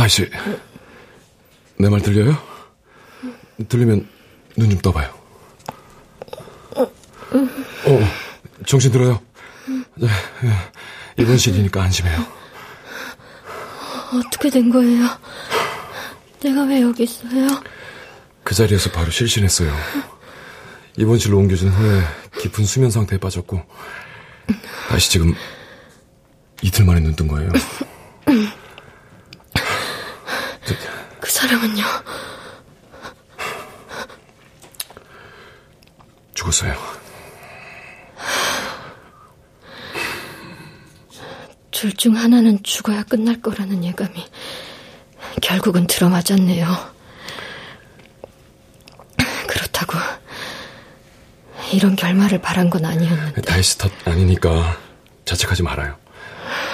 다시 0.09 0.27
내말 1.77 2.01
들려요? 2.01 2.35
들리면 3.69 4.09
눈 4.57 4.71
좀 4.71 4.81
떠봐요. 4.81 5.13
어, 6.75 6.91
정신 8.65 8.91
들어요. 8.91 9.21
네, 9.97 10.09
입원실이니까 11.19 11.83
안심해요. 11.83 12.25
어떻게 14.15 14.49
된 14.49 14.71
거예요? 14.71 15.07
내가 16.41 16.63
왜 16.65 16.81
여기 16.81 17.03
있어요? 17.03 17.47
그 18.43 18.55
자리에서 18.55 18.91
바로 18.91 19.11
실신했어요. 19.11 19.71
입원실로 20.97 21.37
옮겨진 21.37 21.69
후에 21.69 22.03
깊은 22.41 22.65
수면 22.65 22.91
상태에 22.91 23.19
빠졌고 23.19 23.61
다시 24.89 25.11
지금 25.11 25.35
이틀 26.63 26.87
만에 26.87 27.01
눈 27.01 27.15
뜬 27.15 27.29
거예요. 27.29 27.51
그 31.39 31.47
사람은요? 31.47 31.85
죽었어요. 36.35 36.75
둘 41.71 41.93
중 41.95 42.17
하나는 42.17 42.61
죽어야 42.65 43.05
끝날 43.05 43.41
거라는 43.41 43.85
예감이 43.85 44.27
결국은 45.41 45.87
들어맞았네요. 45.87 46.67
그렇다고 49.47 49.97
이런 51.73 51.95
결말을 51.95 52.41
바란 52.41 52.69
건 52.69 52.85
아니었는데 52.85 53.43
다이스 53.43 53.77
탓 53.77 53.93
아니니까 54.05 54.77
자책하지 55.25 55.63
말아요. 55.63 55.97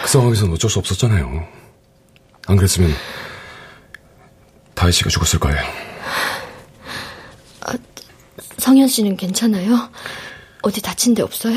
그 0.02 0.08
상황에서는 0.08 0.54
어쩔 0.54 0.70
수 0.70 0.78
없었잖아요. 0.78 1.46
안 2.46 2.56
그랬으면 2.56 2.90
다이 4.85 4.93
씨가 4.93 5.09
죽었을 5.09 5.39
거예요. 5.39 5.59
성현 8.59 8.87
씨는 8.87 9.16
괜찮아요? 9.16 9.91
어디 10.61 10.82
다친 10.82 11.14
데 11.14 11.22
없어요? 11.22 11.57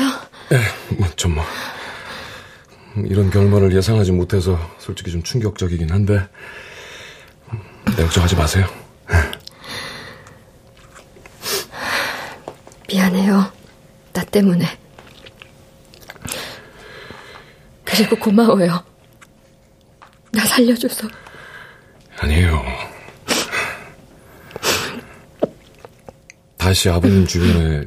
예, 0.50 0.94
뭐, 0.96 1.06
좀 1.14 1.34
뭐. 1.34 1.44
이런 3.04 3.30
결말을 3.30 3.76
예상하지 3.76 4.12
못해서 4.12 4.58
솔직히 4.78 5.10
좀 5.10 5.22
충격적이긴 5.22 5.90
한데, 5.90 6.26
네, 7.84 8.02
걱정하지 8.02 8.34
마세요. 8.34 8.66
미안해요. 12.88 13.52
나 14.14 14.24
때문에. 14.24 14.78
그리고 17.84 18.16
고마워요. 18.16 18.82
나 20.32 20.46
살려줘서. 20.46 21.06
아니에요. 22.20 22.87
다시 26.68 26.90
아버님 26.90 27.26
주변에 27.26 27.86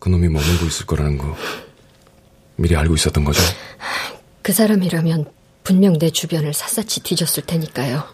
그놈이 0.00 0.28
머물고 0.28 0.66
있을 0.66 0.84
거라는 0.84 1.16
거 1.16 1.34
미리 2.56 2.76
알고 2.76 2.94
있었던 2.94 3.24
거죠? 3.24 3.40
그 4.42 4.52
사람이라면 4.52 5.24
분명 5.64 5.98
내 5.98 6.10
주변을 6.10 6.52
샅샅이 6.52 7.00
뒤졌을 7.00 7.44
테니까요. 7.46 8.04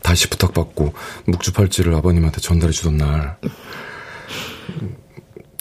다시 0.00 0.28
부탁받고 0.28 0.94
묵주팔찌를 1.26 1.92
아버님한테 1.92 2.40
전달해 2.40 2.72
주던 2.72 2.98
날 2.98 3.36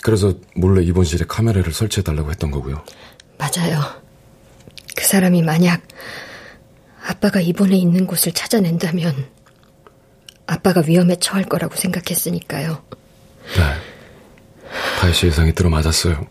그래서 0.03 0.35
몰래 0.55 0.83
입원실에 0.83 1.25
카메라를 1.27 1.73
설치해 1.73 2.03
달라고 2.03 2.29
했던 2.29 2.51
거고요. 2.51 2.85
맞아요. 3.39 3.81
그 4.95 5.07
사람이 5.07 5.41
만약 5.41 5.81
아빠가 7.03 7.41
입원해 7.41 7.77
있는 7.77 8.05
곳을 8.05 8.31
찾아낸다면 8.31 9.40
아빠가 10.51 10.83
위험에 10.85 11.15
처할 11.15 11.45
거라고 11.45 11.77
생각했으니까요. 11.77 12.83
네. 13.55 13.73
다이씨 14.99 15.27
예상이 15.27 15.53
들어맞았어요. 15.53 16.27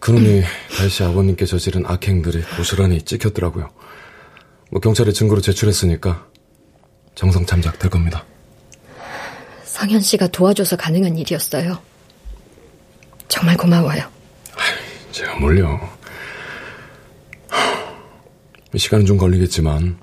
그놈이 0.00 0.42
다이씨 0.76 1.04
아버님께 1.04 1.46
저지른 1.46 1.86
악행들이 1.86 2.42
고스란히 2.56 3.02
찍혔더라고요. 3.02 3.70
뭐 4.72 4.80
경찰에 4.80 5.12
증거로 5.12 5.40
제출했으니까 5.40 6.26
정상 7.14 7.46
참작 7.46 7.78
될 7.78 7.88
겁니다. 7.88 8.24
성현 9.64 10.00
씨가 10.00 10.26
도와줘서 10.28 10.76
가능한 10.76 11.16
일이었어요. 11.18 11.80
정말 13.28 13.56
고마워요. 13.56 14.02
제가 15.12 15.36
뭘요. 15.36 15.88
시간은 18.76 19.06
좀 19.06 19.16
걸리겠지만 19.16 19.98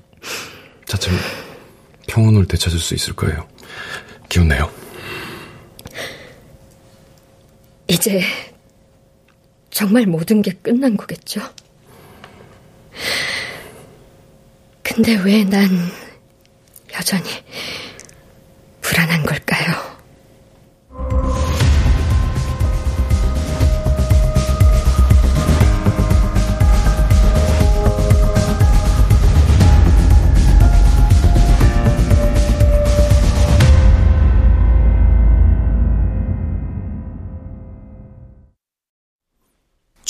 차츰 0.86 1.12
평온을 2.14 2.46
되찾을 2.46 2.78
수 2.78 2.94
있을 2.94 3.14
거예요. 3.16 3.48
기운 4.28 4.46
내요. 4.46 4.70
이제 7.88 8.22
정말 9.70 10.06
모든 10.06 10.40
게 10.40 10.52
끝난 10.52 10.96
거겠죠? 10.96 11.40
근데 14.84 15.16
왜 15.16 15.44
난 15.44 15.68
여전히 16.96 17.28
불안한 18.80 19.24
걸까요? 19.24 19.83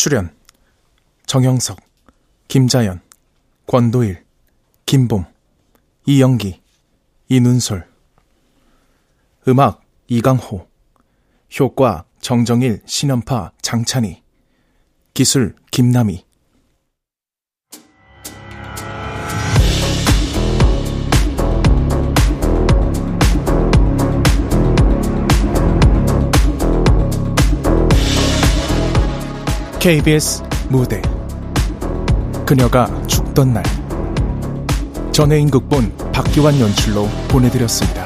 출연 0.05 0.37
정영석, 1.25 1.81
김자연, 2.49 3.01
권도일, 3.67 4.23
김봄, 4.85 5.25
이영기, 6.05 6.61
이눈솔. 7.31 7.89
음악 9.49 9.83
이강호. 10.09 10.69
효과 11.59 12.05
정정일, 12.21 12.83
신연파, 12.85 13.53
장찬희. 13.63 14.23
기술 15.15 15.57
김남희 15.71 16.27
KBS 29.85 30.43
무대 30.71 31.03
그녀가 32.47 32.87
죽던 33.07 33.53
날 33.53 33.63
전혜인 35.13 35.51
극본 35.51 35.95
박기환 36.11 36.59
연출로 36.59 37.07
보내드렸습니다. 37.29 38.04